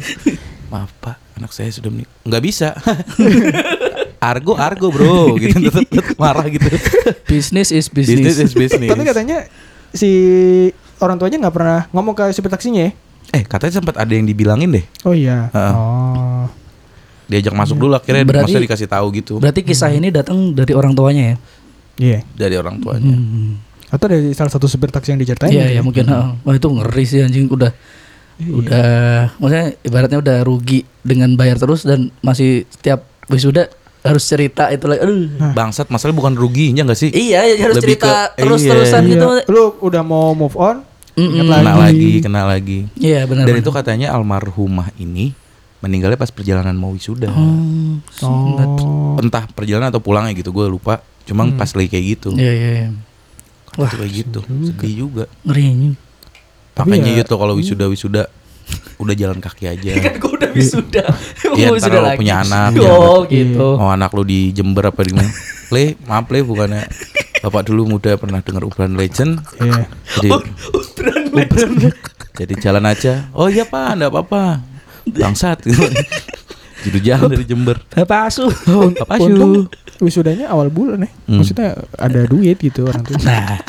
[0.68, 2.10] Maaf pak, anak saya sudah menikah.
[2.24, 2.74] Nggak bisa.
[4.20, 6.68] argo argo bro, gitu tetep, tetep marah gitu.
[7.24, 8.38] Bisnis is Business bisnis.
[8.41, 8.89] is business.
[8.89, 9.47] Tapi katanya
[9.89, 10.10] si
[10.99, 12.91] orang tuanya nggak pernah ngomong ke supir taksinya ya?
[13.30, 14.86] eh katanya sempat ada yang dibilangin deh.
[15.03, 15.47] Oh iya.
[15.49, 15.74] Heeh.
[15.74, 16.45] Oh.
[17.26, 20.91] Diajak masuk dulu akhirnya Berarti- maksudnya dikasih tahu gitu Berarti kisah ini datang dari orang
[20.91, 21.36] tuanya ya?
[22.00, 22.24] Iya.
[22.32, 23.12] dari orang tuanya.
[23.12, 23.60] Hmm.
[23.89, 25.52] Atau dari salah satu supir taksi yang diceritain?
[25.52, 26.06] Iya gitu ya mungkin.
[26.06, 26.30] heeh.
[26.39, 27.72] Wah itu ngeri sih anjing udah
[28.39, 28.52] Iya.
[28.56, 28.88] udah
[29.36, 33.68] maksudnya ibaratnya udah rugi dengan bayar terus dan masih setiap wisuda
[34.00, 35.04] harus cerita itu lagi.
[35.04, 35.28] Aduh.
[35.36, 35.52] Nah.
[35.52, 37.12] Bangsat, masalah bukan ruginya nggak sih?
[37.12, 39.12] Iya, ya harus Lebih cerita ke- terus-terusan Iya.
[39.12, 39.28] gitu.
[39.50, 40.88] Lu udah mau move on?
[41.14, 41.36] Mm-mm.
[41.36, 41.80] Ingat Kena lagi.
[41.84, 42.80] lagi, kena lagi.
[42.95, 43.43] Iya benar.
[43.43, 45.36] Dan itu katanya almarhumah ini
[45.80, 47.28] meninggalnya pas perjalanan mau wisuda.
[47.28, 48.00] Oh.
[48.24, 49.20] Oh.
[49.20, 51.04] Entah perjalanan atau pulangnya gitu, gue lupa.
[51.30, 51.55] Cuma Hmm.
[51.55, 52.30] pas lagi kayak gitu.
[52.34, 52.69] Iya iya.
[52.75, 52.89] iya.
[53.77, 54.39] Wah, kayak gitu.
[54.41, 54.65] juga.
[54.73, 55.23] Sedih juga.
[55.45, 55.95] Ngeri anjing.
[56.73, 58.23] Tapi Makanya ya- gitu kalau wisuda wisuda
[58.97, 59.91] udah jalan kaki aja.
[60.03, 61.03] Kan gue udah wisuda.
[61.53, 62.17] Iya, Mau ntar lagi.
[62.17, 63.67] punya anak, Oh punya gitu.
[63.77, 65.30] Oh anak lu di Jember apa di mana?
[65.69, 66.89] Le, maaf Le bukannya
[67.39, 69.39] Bapak dulu muda pernah dengar Ubran Legend.
[69.55, 69.86] Iya.
[70.17, 70.30] Jadi
[70.75, 71.23] Ubran
[72.34, 73.27] jadi jalan aja.
[73.32, 74.63] Oh iya Pak, enggak apa-apa.
[75.05, 75.84] Bangsat gitu.
[76.80, 77.75] Jadi jalan dari Jember.
[77.91, 78.47] Bapak asuh.
[78.95, 79.67] Bapak Untung
[80.00, 81.12] wisudanya awal bulan ya.
[81.28, 81.43] Hmm.
[81.43, 83.20] Maksudnya ada duit gitu orang tuh.
[83.22, 83.60] Nah,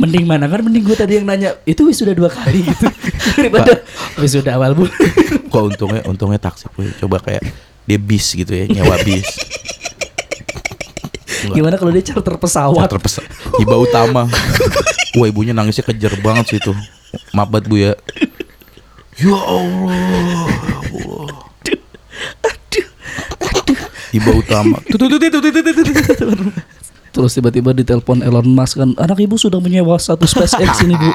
[0.00, 2.88] mending mana kan mending gue tadi yang nanya itu wisuda dua kali gitu
[3.38, 3.84] daripada
[4.16, 4.96] wisuda awal bulan.
[5.52, 6.88] Kok untungnya untungnya taksi boy.
[6.96, 7.44] Coba kayak
[7.84, 9.28] dia bis gitu ya, nyewa bis.
[11.44, 11.54] Enggak.
[11.60, 12.88] Gimana kalau dia charter pesawat?
[12.88, 13.28] Charter pesawat.
[13.60, 14.24] Iba utama.
[15.14, 16.72] Wah ibunya nangisnya kejer banget sih itu.
[17.36, 17.92] Maaf banget bu ya.
[19.20, 19.94] Ya Allah.
[19.94, 21.43] ya Allah.
[24.20, 24.44] Tut,
[24.98, 25.42] tut.
[27.14, 31.10] Terus tiba-tiba ditelepon Elon Musk kan, anak ibu sudah menyewa satu SpaceX ini bu.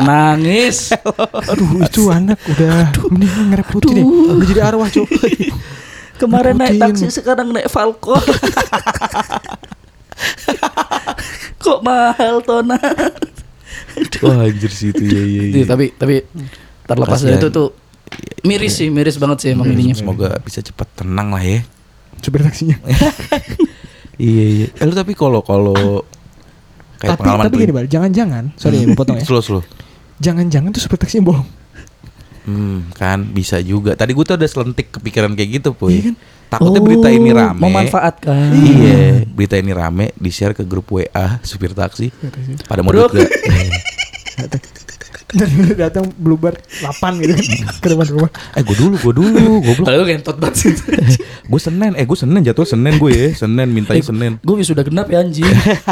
[0.00, 0.96] Nangis.
[1.52, 4.00] Aduh itu anak udah mending ngerepotin.
[4.00, 5.04] Udah jadi arwah cok.
[6.16, 8.24] Kemarin naik taksi, sekarang naik Falcon.
[11.60, 12.80] Kok mahal Tona?
[14.24, 15.42] Wah anjir sih itu ya ya.
[15.52, 16.24] Iya, tapi tapi
[16.88, 17.76] terlepas dari itu tuh
[18.40, 19.92] miris sih, miris banget sih emang ininya.
[19.92, 21.60] Semoga bisa cepat tenang lah ya.
[22.20, 22.76] Supir taksinya.
[24.16, 24.66] Iya iya.
[24.72, 26.00] Eh, lu tapi kalau kalau
[26.96, 28.44] kayak tapi pengalaman tapi gini bal, jangan-jangan.
[28.56, 29.24] Sorry gue potong ya.
[29.28, 29.62] Slow slow.
[30.24, 31.48] Jangan-jangan tuh supir taksinya bohong.
[32.48, 33.92] Hmm, kan bisa juga.
[33.92, 36.00] Tadi gue tuh ada selentik kepikiran kayak gitu, Puy.
[36.00, 36.14] Iya kan?
[36.46, 37.60] Takutnya berita ini Oh, rame.
[37.60, 38.48] Memanfaatkan.
[38.54, 42.08] Iya, berita ini rame di-share ke grup WA supir taksi.
[42.64, 43.12] Pada mau duit
[45.26, 46.86] Dan datang bluebird 8
[47.18, 47.46] gitu kan
[47.82, 48.30] ke depan rumah.
[48.52, 49.84] eh, gue dulu, gue dulu, goblok.
[49.84, 50.72] Kalau gentot banget sih.
[51.50, 54.38] gue Senin, eh gue Senin jatuh Senin gue ya, Senin mintanya Senin.
[54.38, 55.42] Gue sudah genap ya anjing.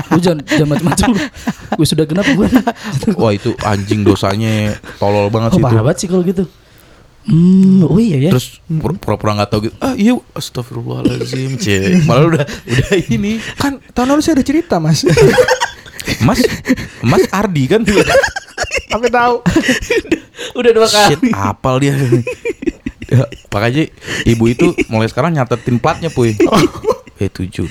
[0.08, 1.10] Lu jangan jangan macam-macam.
[1.74, 2.46] Gue sudah genap gue.
[3.18, 5.74] Wah itu anjing dosanya tolol banget Oh, sih itu.
[5.74, 6.44] banget sih kalau gitu.
[7.24, 8.30] Hmm, oh iya ya.
[8.30, 9.74] Terus pur- pura-pura nggak tahu gitu.
[9.78, 12.04] Ah iya, astagfirullahaladzim, cek.
[12.04, 13.42] Malah udah udah ini.
[13.56, 15.02] Kan tahun lalu saya ada cerita mas.
[16.22, 16.40] Mas,
[17.00, 17.82] Mas Ardi kan
[18.94, 19.34] Aku tahu.
[20.54, 21.10] udah dua kali.
[21.16, 21.94] Shit, apal dia.
[23.04, 23.90] Ya, makanya
[24.24, 26.34] ibu itu mulai sekarang nyatetin platnya, puy.
[27.14, 27.70] Eh tujuh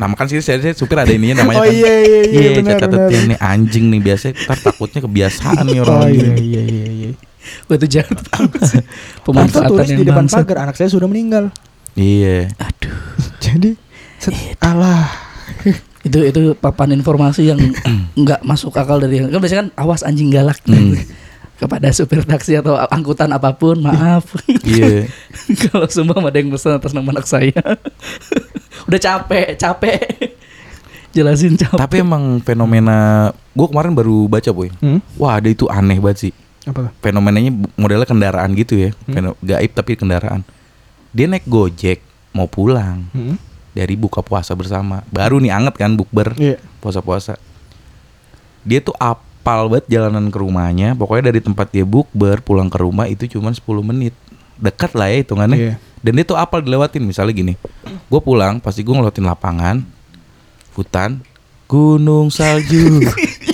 [0.00, 1.74] Nah kan sih saya, saya supir ada ininya namanya Oh kan.
[1.74, 6.08] iya iya iya Iya, catetin nih anjing nih biasanya ntar takutnya kebiasaan nih orang Oh
[6.08, 7.10] iya iya iya iya.
[7.68, 8.16] Wah itu jahat
[9.20, 11.52] Pemanfaatan tulis yang di depan pagar anak saya sudah meninggal.
[11.92, 12.48] Iya.
[12.56, 12.96] Aduh.
[13.36, 13.76] Jadi
[14.16, 14.32] set,
[14.64, 15.08] alah.
[16.00, 17.60] Itu itu papan informasi yang
[18.20, 20.96] nggak masuk akal dari kan biasanya kan awas anjing galak Hmm.
[21.60, 24.24] kepada supir taksi atau angkutan apa pun maaf
[24.64, 25.12] Iya.
[25.68, 27.52] kalau semua ada yang pesan atas nama anak saya
[28.88, 30.00] udah capek capek
[31.12, 34.72] jelasin capek Tapi emang fenomena gue kemarin baru baca boy.
[34.80, 35.04] Hmm?
[35.18, 36.32] Wah ada itu aneh banget sih.
[36.64, 36.96] Apa?
[37.00, 38.90] Fenomenanya modelnya kendaraan gitu ya.
[39.04, 39.36] Hmm.
[39.36, 40.40] Gaib tapi kendaraan.
[41.10, 43.36] Dia naik gojek mau pulang Hmm?
[43.70, 45.02] Dari buka puasa bersama.
[45.10, 46.58] Baru nih anget kan bukber Iya.
[46.78, 47.38] puasa-puasa.
[48.62, 50.92] Dia tuh apal banget jalanan ke rumahnya.
[50.94, 54.12] Pokoknya dari tempat dia bukber pulang ke rumah itu cuma 10 menit.
[54.60, 55.56] Dekat lah ya hitungannya.
[55.56, 55.74] Iya.
[56.00, 57.54] Dan dia tuh apal dilewatin misalnya gini.
[58.08, 59.76] Gue pulang pasti gue ngelewatin lapangan,
[60.72, 61.20] hutan,
[61.68, 63.04] gunung salju.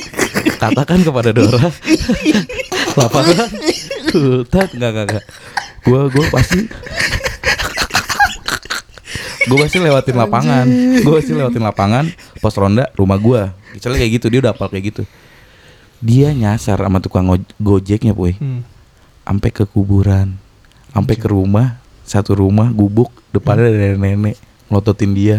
[0.63, 1.59] Katakan kepada Dora.
[2.99, 3.51] lapangan,
[4.15, 5.25] hutan, enggak enggak enggak.
[5.85, 6.61] Gue gue pasti
[9.47, 10.67] gue pasti lewatin lapangan.
[11.01, 12.05] Gue pasti lewatin lapangan
[12.39, 13.41] pos ronda rumah gue
[13.73, 15.03] misalnya kayak gitu dia udah apal kayak gitu.
[16.03, 18.35] Dia nyasar sama tukang oj- gojeknya boy.
[18.37, 18.63] Hmm.
[19.27, 20.39] sampai ke kuburan
[20.95, 24.37] sampai ke rumah satu rumah gubuk depannya ada nenek nenek
[24.71, 25.39] melototin dia.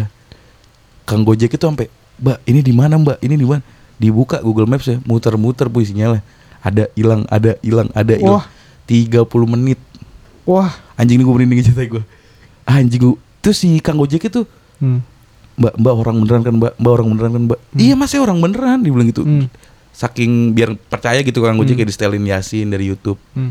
[1.08, 1.88] Kang gojek itu sampai
[2.20, 3.16] mbak ini di mana mbak?
[3.20, 3.64] Ini di mana?
[3.96, 6.20] Dibuka Google Maps ya muter-muter puy sinyalnya.
[6.60, 8.44] Ada hilang ada hilang ada hilang.
[8.44, 8.46] Wah.
[8.84, 9.80] 30 menit.
[10.44, 10.72] Wah.
[10.96, 12.02] anjing ini gue merinding cerita gue
[12.66, 14.42] anjing gue terus si Kang Gojek itu
[14.78, 15.02] Hmm.
[15.54, 18.38] mbak mbak orang beneran kan mbak mbak orang beneran kan mbak iya mas saya orang
[18.38, 19.50] beneran dia bilang gitu Hmm.
[19.90, 23.50] saking biar percaya gitu Kang Gojek kayak di setelin Yasin dari YouTube Hmm.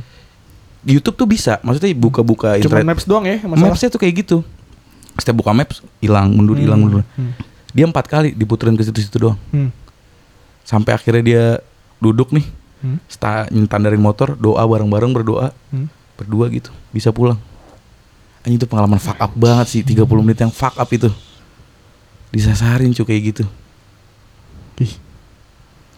[0.79, 3.71] di YouTube tuh bisa maksudnya buka-buka Cuma internet maps doang ya masalah.
[3.71, 4.37] Mapsnya tuh kayak gitu
[5.17, 6.85] setiap buka maps hilang mundur hilang Hmm.
[6.85, 7.35] mundur Hmm.
[7.69, 9.69] dia empat kali diputerin ke situ-situ doang Hmm.
[10.63, 11.43] sampai akhirnya dia
[11.97, 12.45] duduk nih
[12.77, 13.01] Hmm.
[13.07, 15.89] sta nyetandarin motor doa bareng-bareng berdoa Hmm.
[16.15, 17.35] berdua gitu bisa pulang
[18.47, 21.11] anjing itu pengalaman fuck up banget sih 30 menit yang fuck up itu.
[22.31, 23.43] Disasarin cuy kayak gitu.
[24.79, 24.95] Ih.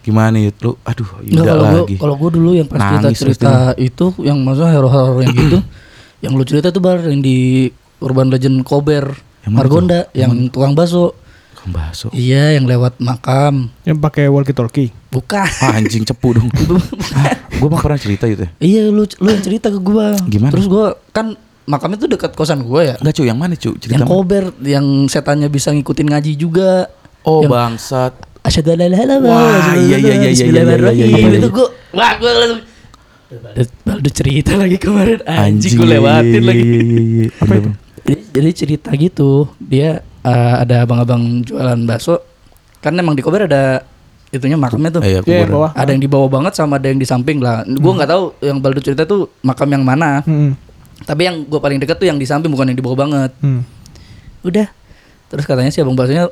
[0.00, 1.96] gimana ya lu aduh Yuda kalau gua lagi.
[2.00, 5.58] kalau gua dulu yang pas cerita Nangis cerita itu yang maksudnya horor-horor yang gitu
[6.24, 7.68] yang lu cerita tuh bar yang di
[8.00, 9.12] Urban Legend Kober
[9.44, 11.12] Yang Margonda yang tukang bakso.
[11.60, 13.68] Kang Baso iya yang lewat makam.
[13.84, 14.88] Yang pakai walkie talkie.
[15.12, 15.44] bukan.
[15.60, 16.48] Ah, anjing cepu dong.
[17.12, 18.50] Ah, gue mah pernah cerita itu ya?
[18.56, 20.16] Iya lu lu yang cerita ke gua.
[20.24, 20.48] Gimana?
[20.48, 23.94] terus gua kan makamnya tuh dekat kosan gua ya enggak cuy yang mana cuy cerita
[23.96, 24.10] yang mana?
[24.10, 26.88] kober yang setannya bisa ngikutin ngaji juga
[27.24, 29.36] oh yang- bangsat Asyhadu an la ilaha illallah.
[29.36, 30.96] Wah, iya, iya, iya, iya, Bismillahirrahmanirrahim.
[30.96, 31.40] iya, iya, iya, iya.
[31.44, 32.60] Itu gua wah gua langsung
[33.84, 36.64] Baldo cerita lagi kemarin anjing, gue iya, lewatin iya, lagi.
[36.64, 37.26] iya, iya, iya.
[37.44, 37.70] Apa itu?
[38.00, 39.30] Jadi, jadi cerita gitu,
[39.60, 42.18] dia eh, ada abang-abang jualan bakso.
[42.80, 43.84] Kan emang di Kober ada
[44.32, 45.02] itunya makamnya tuh.
[45.04, 45.50] Iya, Iya, kuburan.
[45.52, 45.70] bawah.
[45.76, 47.62] Ada yang di bawah banget sama ada yang di samping lah.
[47.68, 50.24] Gue nggak tahu yang Baldo cerita tuh makam yang mana.
[50.24, 50.56] Hmm.
[51.00, 53.30] Tapi yang gue paling dekat tuh yang di samping bukan yang di bawah banget.
[53.38, 53.62] Hmm.
[54.40, 54.68] Udah.
[55.26, 56.28] Terus katanya si abang baksonya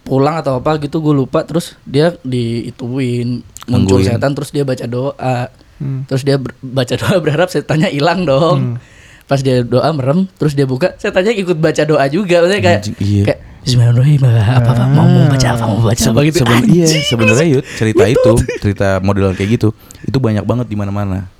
[0.00, 1.42] pulang atau apa gitu gue lupa.
[1.42, 5.48] Terus dia diituin muncul setan terus dia baca doa.
[5.76, 6.04] Hmm.
[6.04, 8.76] Terus dia ber- baca doa berharap setannya hilang dong.
[9.24, 12.42] Pas dia doa merem, terus dia buka, setannya ikut baca doa juga.
[12.42, 13.24] Maksudnya kayak Anjing, iya.
[13.24, 16.38] kayak Bismillahirrahmanirrahim apa apa mau mau baca apa mau baca apa gitu.
[16.42, 19.68] Seben- iya, sebenarnya Yud, cerita itu, cerita modelan kayak gitu,
[20.02, 21.30] itu banyak banget di mana-mana.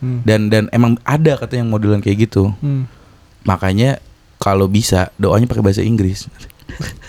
[0.00, 0.20] Hmm.
[0.24, 2.50] Dan dan emang ada katanya yang modelan kayak gitu.
[2.58, 2.88] Hmm.
[3.42, 4.00] Makanya
[4.36, 6.26] kalau bisa doanya pakai bahasa Inggris.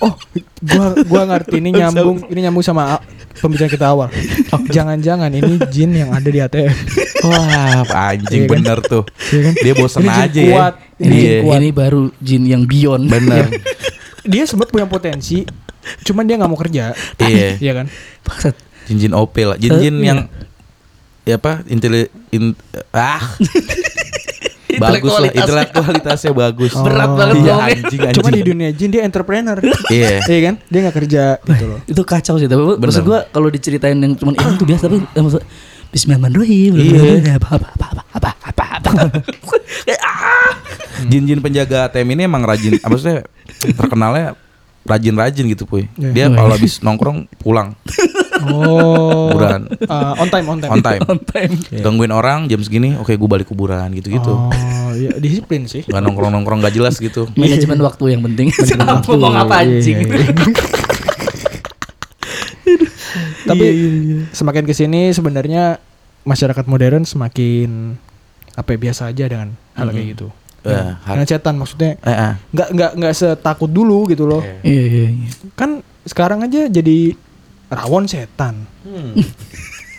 [0.00, 0.16] Oh,
[0.64, 3.04] gua gua ngerti ini nyambung ini nyambung sama
[3.36, 4.08] pembicaraan kita awal.
[4.66, 6.72] Jangan-jangan ini jin yang ada di ATM.
[7.28, 8.52] Wah, anjing Iya kan?
[8.56, 9.04] bener tuh.
[9.28, 9.54] Iya kan?
[9.60, 10.74] Dia bosen Ini jin aja kuat.
[10.96, 10.96] ya.
[10.96, 11.20] Ini Iya.
[11.20, 11.56] jin kuat.
[11.60, 13.12] Ini baru jin yang beyond.
[13.12, 13.44] Bener.
[14.24, 15.44] Dia sempat punya potensi,
[16.02, 16.96] cuman dia nggak mau kerja.
[17.20, 17.60] Iya.
[17.60, 17.86] Iya kan?
[18.24, 18.56] Bangsat.
[18.88, 19.60] Jin-jin OP lah.
[19.60, 20.18] Jin-jin Eh, yang
[21.30, 21.62] ya apa?
[21.64, 22.52] Inteli in,
[22.90, 23.22] ah.
[24.80, 26.32] bagus lah, Intelektualitasnya.
[26.32, 26.72] bagus.
[26.86, 27.16] Berat Oh.
[27.18, 28.16] banget Iya, anjing anjing.
[28.16, 29.58] Cuma di dunia jin dia entrepreneur.
[29.92, 30.24] Iya.
[30.24, 30.54] Iya kan?
[30.66, 31.78] Dia nggak kerja gitu loh.
[31.84, 33.02] Itu kacau sih tapi maksud Bener.
[33.04, 35.42] gua kalau diceritain yang cuman ini tuh biasa tapi eh, maksud
[35.90, 36.72] Bismillahirrahmanirrahim.
[36.78, 37.36] Iya.
[37.36, 38.90] Apa apa apa apa apa apa.
[39.84, 40.54] Kayak, ah.
[41.02, 43.26] Jin-jin penjaga ATM ini emang rajin, apa maksudnya
[43.74, 44.38] terkenalnya
[44.82, 45.90] rajin-rajin gitu, Puy.
[45.98, 46.10] Iya.
[46.14, 47.74] Dia kalau habis nongkrong pulang,
[48.42, 49.28] Oh.
[49.28, 50.70] kuburan, Uh, on time, on time.
[50.70, 51.00] on time.
[51.10, 51.52] On time.
[51.84, 54.30] Gangguin orang jam segini, oke gue balik kuburan gitu-gitu.
[54.30, 54.50] Oh,
[54.92, 55.82] iya disiplin sih.
[55.82, 57.28] Gak nongkrong-nongkrong gak jelas gitu.
[57.36, 58.48] Manajemen waktu yang penting.
[58.50, 59.10] Manajemen waktu.
[59.14, 59.98] mau apa Iya, anjing?
[59.98, 60.34] iya, iya.
[63.42, 63.88] Tapi Iya,
[64.30, 65.80] semakin ke sini sebenarnya
[66.22, 67.96] masyarakat modern semakin
[68.52, 70.12] apa ya, biasa aja dengan hal kayak Mm-mm.
[70.14, 70.28] gitu.
[70.60, 72.32] Eh, Ya, har- dengan setan maksudnya Eh, eh.
[72.52, 74.44] nggak nggak nggak setakut dulu gitu loh.
[74.60, 75.28] Iya iya iya.
[75.54, 77.16] Kan sekarang aja jadi
[77.70, 78.66] rawon setan.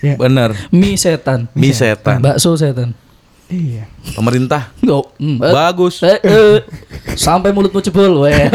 [0.01, 0.17] Ya.
[0.17, 0.57] Bener.
[0.73, 1.45] Mie setan.
[1.53, 2.25] Mi setan.
[2.25, 2.97] Bakso setan.
[3.45, 3.85] Iya.
[4.17, 6.01] Pemerintah Yo, mm, bagus.
[6.01, 6.65] eh, eh.
[7.13, 8.33] sampai mulutmu jebol, weh.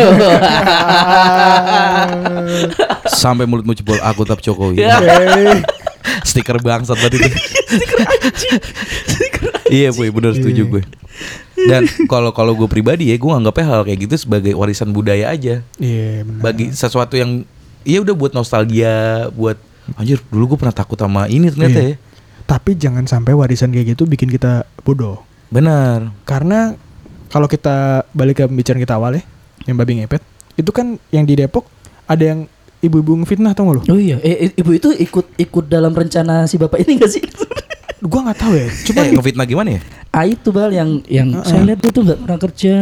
[3.07, 4.83] Sampai mulutmu jebol aku tetap Jokowi.
[4.83, 4.99] Ya.
[6.27, 7.29] Stiker bangsat tadi itu.
[9.69, 10.71] iya, Puy, bener setuju Iya.
[10.71, 10.83] gue.
[11.67, 15.63] Dan kalau kalau gue pribadi ya, gue anggapnya hal kayak gitu sebagai warisan budaya aja.
[15.79, 16.43] Iya benar.
[16.43, 17.47] Bagi sesuatu yang
[17.87, 19.55] ya udah buat nostalgia, buat
[19.95, 21.95] anjir dulu gue pernah takut sama ini ternyata Iya.
[21.95, 21.97] ya.
[22.43, 25.23] Tapi jangan sampai warisan kayak gitu bikin kita bodoh.
[25.49, 26.11] Benar.
[26.23, 26.75] Karena
[27.27, 29.23] kalau kita balik ke pembicaraan kita awal ya,
[29.65, 30.23] yang babi ngepet,
[30.55, 31.67] itu kan yang di Depok
[32.05, 32.47] ada yang
[32.79, 33.83] ibu-ibu ngefitnah tau gak lo?
[33.91, 37.23] Oh iya, eh, eh, ibu itu ikut ikut dalam rencana si bapak ini gak sih?
[37.99, 38.69] Gua nggak tahu ya.
[38.87, 39.81] Cuma Cuma ngefitnah gimana ya?
[40.15, 41.45] ah itu bal yang yang Heeh.
[41.45, 42.75] saya lihat dia tuh nggak pernah kerja,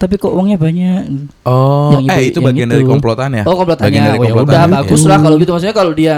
[0.00, 1.28] tapi kok uangnya banyak.
[1.44, 2.72] Oh, Yang ibu- eh itu yang bagian itu.
[2.72, 3.42] dari komplotannya.
[3.44, 5.08] Oh komplotannya, Bagian dari oh, ya udah bagus Iya.
[5.08, 6.14] lah kalau gitu maksudnya kalau dia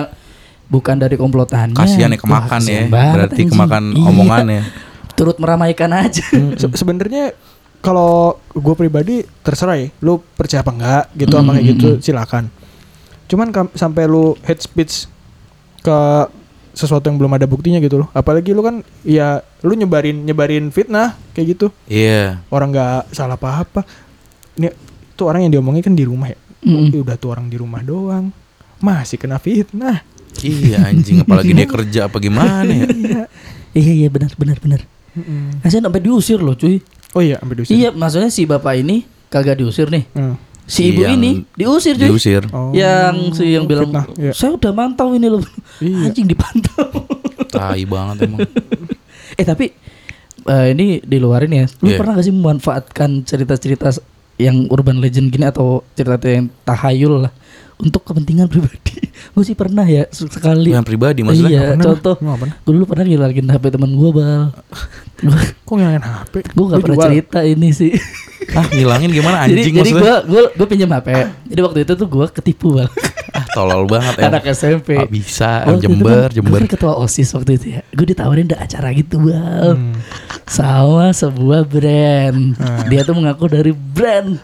[0.69, 1.75] bukan dari komplotannya.
[1.75, 2.83] Kasihan ya wah, kemakan ya.
[2.87, 3.49] banget, Berarti anjing.
[3.51, 4.63] kemakan Iya, omongannya.
[5.19, 6.23] Turut meramaikan aja.
[6.55, 7.35] se- sebenarnya
[7.79, 8.15] kalau
[8.49, 12.45] gue pribadi terserah ya, lu percaya apa enggak gitu sama kayak gitu silakan.
[13.27, 15.11] Cuman sampai lu head speech
[15.81, 15.99] ke
[16.73, 18.09] sesuatu yang belum ada buktinya gitu loh.
[18.13, 21.67] Apalagi lu kan ya lu nyebarin nyebarin fitnah kayak gitu.
[21.87, 22.41] Iya.
[22.49, 23.85] Orang nggak salah apa-apa.
[24.57, 24.73] Ini
[25.15, 26.39] tuh orang yang diomongin kan di rumah ya.
[26.63, 26.95] Mm.
[26.95, 28.31] "Ih, udah tuh orang di rumah doang
[28.83, 30.03] masih kena fitnah
[30.43, 32.87] Iya anjing apalagi dia kerja apa gimana ya.
[32.91, 33.23] iya
[33.73, 34.81] Iya iya benar benar benar.
[35.15, 36.81] Nah, saya sampai diusir loh cuy.
[37.13, 40.05] oh iya sampai diusir Iya, maksudnya si bapak ini kagak diusir nih.
[40.17, 40.37] Hmm.
[40.63, 42.09] Si ibu Yang ini diusir cuy.
[42.09, 42.43] Diusir.
[42.55, 44.33] Oh, Yang si yang bilang fitnah, iya.
[44.33, 45.43] saya udah mantau ini loh.
[45.83, 46.09] Iya.
[46.09, 46.89] Anjing dipantau.
[47.51, 48.41] Tai banget emang.
[49.41, 49.75] eh tapi
[50.47, 51.67] eh, ini di luarin ya.
[51.83, 51.99] Lu Iya.
[51.99, 53.91] pernah gak sih memanfaatkan cerita-cerita
[54.41, 57.33] yang urban legend gini atau cerita yang tahayul lah
[57.83, 59.03] untuk kepentingan pribadi?
[59.35, 60.71] gue sih pernah ya se- sekali.
[60.71, 61.51] Yang pribadi maksudnya.
[61.51, 62.15] Iya, Pernah, contoh.
[62.63, 64.43] Gue dulu pernah ngilangin HP teman gue bal.
[65.67, 66.35] Kok ngilangin HP?
[66.51, 67.07] gue gak pernah jual?
[67.11, 67.93] cerita ini sih.
[68.53, 70.03] Ah ngilangin gimana jadi anjing jadi maksudnya.
[70.03, 71.09] gue gue gue pinjam HP.
[71.47, 72.91] Jadi waktu itu tuh gue ketipu bal.
[73.33, 74.29] Ah tolol banget ya.
[74.29, 74.99] Anak SMP.
[74.99, 76.59] Ah, bisa Waktu Jember, kan, Jember.
[76.59, 77.87] Gue kan ketua osis waktu itu ya.
[77.95, 79.79] Gue ditawarin ada acara gitu bal.
[79.79, 79.95] Hmm.
[80.45, 82.59] sama sebuah brand.
[82.59, 82.83] Ah.
[82.91, 84.37] Dia tuh mengaku dari brand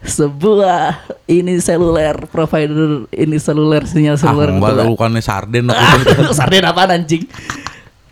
[0.00, 0.96] sebuah
[1.26, 6.32] ini seluler provider ini seluler sinyal Ah, seluler enggak gitu lu kan sarden aku.
[6.32, 7.28] Sarden apaan anjing?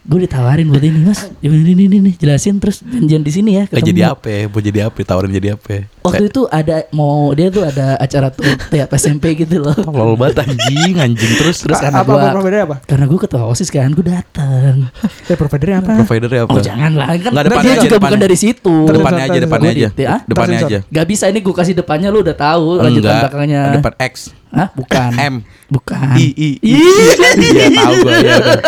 [0.05, 3.65] Gue ditawarin buat ini mas, ini ini ini, nih jelasin terus janjian di sini ya.
[3.65, 3.89] Eh ketemu.
[3.89, 4.27] jadi apa?
[4.27, 4.41] ya?
[4.49, 4.97] Mau jadi apa?
[5.05, 5.85] Tawarin jadi apa?
[6.01, 9.75] Waktu itu ada mau dia tuh ada acara tuh tiap SMP gitu loh.
[9.87, 11.61] Tolol banget anjing, anjing terus.
[11.61, 12.77] Terus karena apa, gua apa providernya apa?
[12.83, 14.89] karena gue ketua osis kan, gue datang.
[15.25, 15.93] Eh providernya apa?
[15.99, 16.51] Providernya apa?
[16.51, 18.19] Oh jangan lah, kan Nggak, dia depannya aja, juga bukan depannya.
[18.21, 18.75] dari situ.
[18.87, 19.89] Depannya aja, depannya aja.
[20.07, 20.21] ah?
[20.25, 20.79] Depannya aja.
[20.85, 23.21] Gak bisa ini gue kasih depannya lu udah tahu lanjutan Enggak.
[23.29, 23.63] belakangnya.
[23.75, 24.15] Depan X.
[24.49, 24.69] Hah?
[24.73, 25.11] Bukan.
[25.15, 25.35] M.
[25.69, 26.17] Bukan.
[26.17, 26.73] I I I.
[26.73, 27.13] Ih.
[27.37, 28.37] Iya tahu gue ya.
[28.39, 28.61] udah.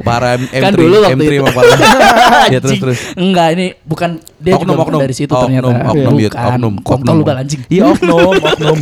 [0.00, 1.40] Para M3, Kan dulu waktu M3 itu.
[1.40, 1.68] sama para.
[2.54, 2.98] Ya terus terus.
[3.14, 5.00] Enggak, ini bukan dia Oknum, juga bukan oknum.
[5.00, 5.88] dari situ Oknum, ternyata.
[5.90, 6.43] oknum, bukan.
[6.44, 7.62] Yud, oknum, Kontol lu anjing.
[7.66, 8.78] Iya oknum, oknum.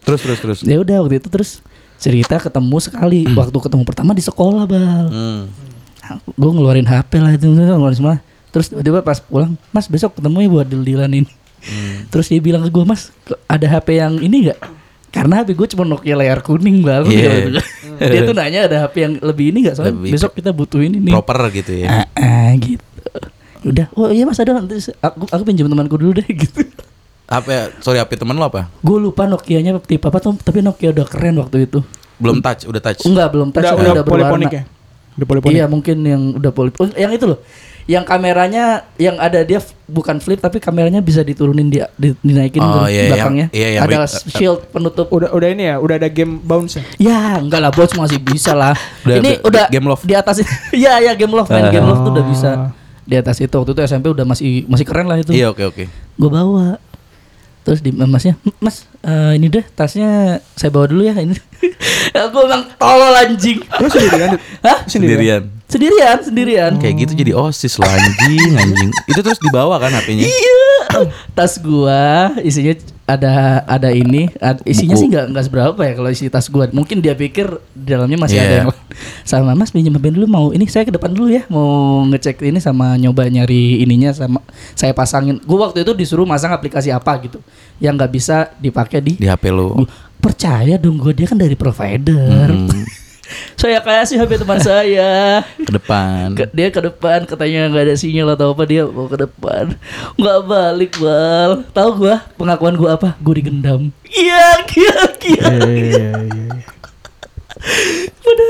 [0.00, 0.58] Terus terus terus.
[0.62, 1.60] Ya udah waktu itu terus
[1.96, 5.44] cerita ketemu sekali waktu ketemu pertama di sekolah bal Hmm.
[6.32, 8.16] gue ngeluarin HP lah itu ngeluarin semua
[8.48, 12.08] terus tiba-tiba pas pulang mas besok ketemu ya buat deal-dealan ini Hmm.
[12.10, 13.12] terus dia bilang ke gue mas
[13.44, 14.58] ada HP yang ini nggak
[15.12, 17.04] karena HP gue cuma Nokia layar kuning bal.
[17.04, 17.60] Gitu.
[18.10, 20.98] dia tuh nanya ada HP yang lebih ini nggak soalnya Lebih besok kita butuh ini
[20.98, 21.86] nih Proper gitu ya.
[21.86, 22.80] ah, ah, gitu
[23.62, 26.64] udah oh iya mas ada nanti aku aku pinjam temanku dulu deh gitu
[27.26, 27.62] Apa ya?
[27.78, 28.66] Sorry HP temen lo apa?
[28.74, 31.78] gue lupa Nokianya tipe apa tuh tapi Nokia udah keren waktu itu
[32.16, 33.00] Belum touch, udah touch.
[33.02, 34.62] enggak belum touch Udah, udah, udah, poliponik ya?
[35.12, 35.54] Udah poliponik.
[35.54, 36.76] Iya mungkin yang udah polip.
[36.76, 37.40] Oh, yang itu loh.
[37.84, 42.84] Yang kameranya yang ada dia bukan flip tapi kameranya bisa diturunin dia di, dinaikin Oh,
[42.84, 43.46] ke iya, yang- belakangnya.
[43.50, 45.08] iya, yang ada ri- shield penutup.
[45.08, 46.84] Udah udah ini ya, udah ada game bounce ya.
[47.00, 48.76] Ya, enggak lah bos masih bisa lah.
[49.02, 50.02] Udah- Ini udah- udah Game Love.
[50.02, 50.44] di atas.
[50.72, 52.50] Iya, ya game love main game love tuh udah bisa.
[53.10, 55.34] Di atas itu waktu itu SMP udah masih masih keren lah itu.
[55.34, 55.84] Iya oke oke.
[56.14, 56.78] Gue bawa.
[57.60, 61.36] Terus di masnya, Mas, eh, ini deh tasnya saya bawa dulu ya ini.
[62.24, 63.60] Aku emang tolol anjing.
[63.82, 64.38] Lu sendirian?
[64.66, 64.78] Hah?
[64.88, 65.42] Sendirian.
[65.68, 66.72] Sendirian, sendirian.
[66.80, 68.90] Kayak gitu jadi osis lah anjing anjing.
[69.10, 70.24] Itu terus dibawa kan HP-nya?
[70.24, 70.59] Iya.
[71.36, 72.02] Tas gua
[72.40, 72.74] isinya
[73.04, 73.32] ada
[73.66, 75.02] ada ini, ad- isinya Buku.
[75.02, 76.70] sih nggak nggak seberapa ya kalau isi tas gua.
[76.70, 78.58] Mungkin dia pikir di dalamnya masih ada Iya.
[78.60, 78.84] yang lain.
[79.22, 81.66] sama Mas pinjam HP dulu mau ini saya ke depan dulu ya mau
[82.06, 84.38] ngecek ini sama nyoba nyari ininya sama
[84.72, 85.42] saya pasangin.
[85.42, 87.42] Gua waktu itu disuruh masang aplikasi apa gitu
[87.78, 89.12] yang nggak bisa dipakai di.
[89.16, 89.74] Di HP lo.
[89.74, 92.46] Gua, percaya dong gua dia kan dari provider.
[92.46, 92.68] Hmm,
[93.54, 95.44] saya kasih HP teman saya.
[95.56, 96.32] ke depan.
[96.32, 99.74] Ke- dia ke depan katanya nggak ada sinyal atau apa dia mau ke depan
[100.14, 106.12] nggak balik bal tahu gua pengakuan gua apa gua digendam iya iya iya Iya.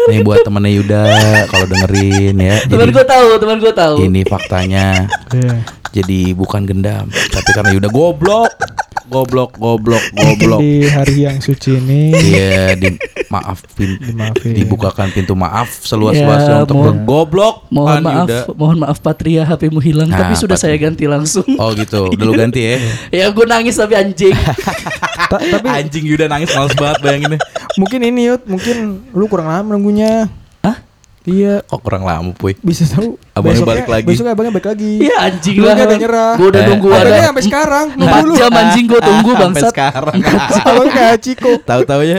[0.09, 1.03] Nih buat temennya Yuda
[1.47, 2.57] kalau dengerin ya.
[2.65, 5.09] teman gua tahu teman gua tahu ini faktanya.
[5.31, 5.55] Iya.
[5.91, 8.55] Jadi bukan gendam, tapi karena Yuda goblok.
[9.11, 10.61] Goblok, goblok, goblok.
[10.63, 12.95] di hari yang suci ini Iya, di
[13.27, 14.55] maafin Dimaafin.
[14.55, 17.55] dibukakan pintu maaf seluas-luasnya Ya, untuk mohon- bergoblok.
[17.69, 18.39] mohon maaf Yuda.
[18.55, 20.73] mohon maaf Patria HP-mu hilang Nah, tapi sudah Patria.
[20.73, 22.77] saya ganti langsung Oh gitu, udah lu ganti ya.
[23.19, 24.31] ya gua nangis tapi anjing
[25.27, 27.39] Ta- tapi Anjing Yuda nangis males banget bayanginnya.
[27.75, 28.77] mungkin ini Yud, mungkin
[29.11, 30.31] lu kurang lama nunggunya.
[31.21, 32.57] Iya, Kok kurang lama, Puy?
[32.59, 33.21] bisa tahu.
[33.31, 34.07] Abangnya besoknya- balik lagi.
[34.09, 34.93] Besoknya abangnya balik lagi.
[34.99, 36.33] Iya anjing Lu lah nggak ada nyerah.
[36.35, 38.35] Gua udah Eh, nunggu Abangnya ada sampai sekarang nunggu dulu.
[38.35, 40.17] jam anjing gua tunggu Sampai bangsat sekarang.
[40.65, 41.51] Abang kayak Ciko.
[41.61, 42.19] Tahu-tahu ya.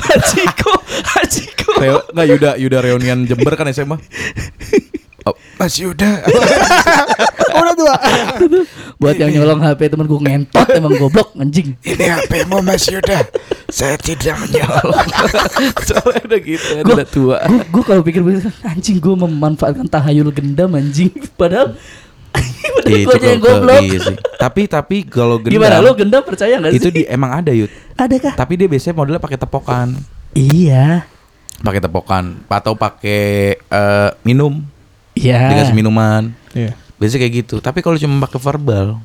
[0.00, 0.72] Hachiko
[1.12, 3.96] Hachiko Reo, enggak Yuda, Yuda reunian Jember kan SMA.
[5.22, 6.24] Oh, Mas Yuda.
[7.60, 7.94] Udah tua.
[8.96, 11.76] Buat yang nyolong HP temen gue ngentot emang goblok anjing.
[11.80, 13.28] Ini HP-mu Mas Yuda.
[13.68, 15.06] Saya tidak menyolong.
[15.88, 17.36] Soalnya udah gitu, Gua- udah tua.
[17.68, 18.24] Gue kalau pikir
[18.62, 21.12] anjing gue memanfaatkan tahayul gendam anjing.
[21.34, 21.76] Padahal
[22.80, 23.82] padahal Itu yang goblok.
[23.82, 24.16] iya sih.
[24.38, 26.80] Tapi tapi kalau gendam Gimana lu gendam percaya nggak sih?
[26.80, 27.68] itu di emang ada Yud.
[27.94, 28.32] Adakah?
[28.38, 29.88] Tapi dia biasanya modelnya pakai tepokan.
[30.32, 31.04] Iya.
[31.60, 33.20] Pakai tepokan atau pakai
[33.58, 34.64] eh, minum.
[35.20, 35.52] Iya.
[35.52, 36.32] Dikasih minuman.
[36.56, 36.72] Iya.
[36.96, 37.56] Biasanya kayak gitu.
[37.60, 39.00] Tapi kalau cuma pakai verbal,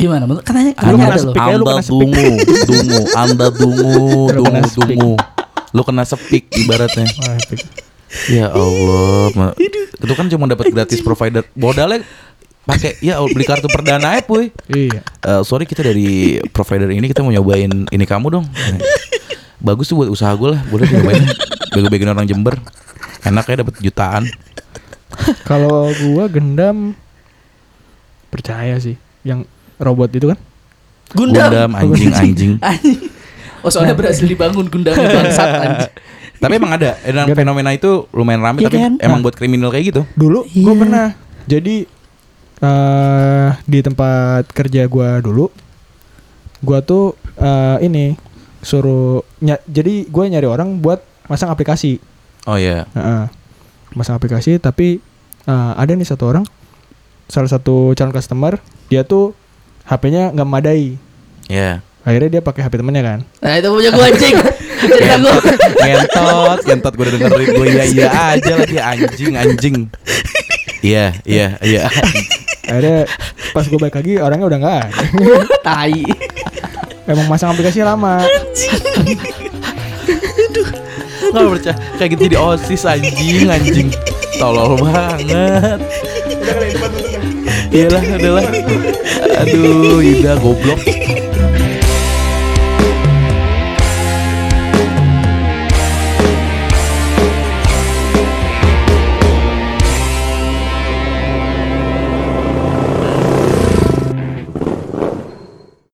[0.00, 0.24] Gimana?
[0.40, 1.76] Katanya Lu katanya kena ada loh.
[1.82, 1.92] speak.
[1.92, 2.28] dungu,
[2.64, 4.00] dungu, Anda dungu,
[4.40, 5.12] dungu, dungu.
[5.76, 7.04] Lu kena sepik ibaratnya.
[8.26, 9.54] Ya Allah,
[10.02, 11.46] itu kan cuma dapat gratis provider.
[11.54, 12.02] Modalnya
[12.66, 14.50] pakai ya beli kartu perdana ya, puy.
[14.66, 15.06] Iya.
[15.06, 18.50] Eh, sorry kita dari provider ini kita mau nyobain ini kamu dong.
[19.62, 21.22] Bagus tuh buat usaha gue lah, boleh nyobain.
[21.78, 22.58] Bego-begoin orang Jember.
[23.22, 24.26] Enak ya dapat jutaan.
[25.50, 26.92] Kalau gua gendam
[28.28, 29.44] percaya sih yang
[29.76, 30.38] robot itu kan.
[31.10, 31.50] Gundam.
[31.50, 32.52] Gundam anjing anjing.
[32.62, 32.98] Anjing.
[33.60, 35.92] Oh soalnya berhasil dibangun Gundamnya bangsat anjing.
[36.40, 38.92] Tapi emang ada, dan fenomena itu lumayan ramai Iya tapi kan?
[38.96, 40.02] emang buat kriminal kayak gitu.
[40.14, 40.64] Dulu Iya.
[40.64, 41.06] gua pernah.
[41.44, 41.76] Jadi
[42.60, 45.52] eh di tempat kerja gua dulu
[46.60, 48.16] gua tuh eh, ini
[48.60, 51.96] suruh nya- jadi gue nyari orang buat masang aplikasi.
[52.44, 52.84] Oh iya.
[52.92, 53.24] Heeh.
[53.90, 55.00] masang aplikasi tapi
[55.42, 56.44] eh, ada nih satu orang
[57.26, 59.32] salah satu calon customer dia tuh
[59.84, 60.98] HP-nya nggak memadai
[61.46, 61.82] Iya.
[62.00, 64.36] akhirnya dia pakai HP temennya kan Nah itu punya gue anjing.
[64.80, 65.34] Cerita gue.
[65.76, 69.76] Ngentot, ngentot gue udah dengerin gue iya iya aja lagi anjing anjing.
[70.80, 71.84] Iya, iya, iya.
[72.64, 73.04] akhirnya
[73.52, 75.04] pas gue balik lagi orangnya udah nggak ada
[75.66, 76.00] Tai.
[77.04, 78.24] emang masang aplikasi lama
[81.20, 83.88] Gak percaya kayak gitu jadi osis anjing anjing.
[84.40, 85.84] Tolol banget.
[87.68, 88.46] Iyalah, udahlah.
[89.44, 90.80] Aduh, Yuda goblok.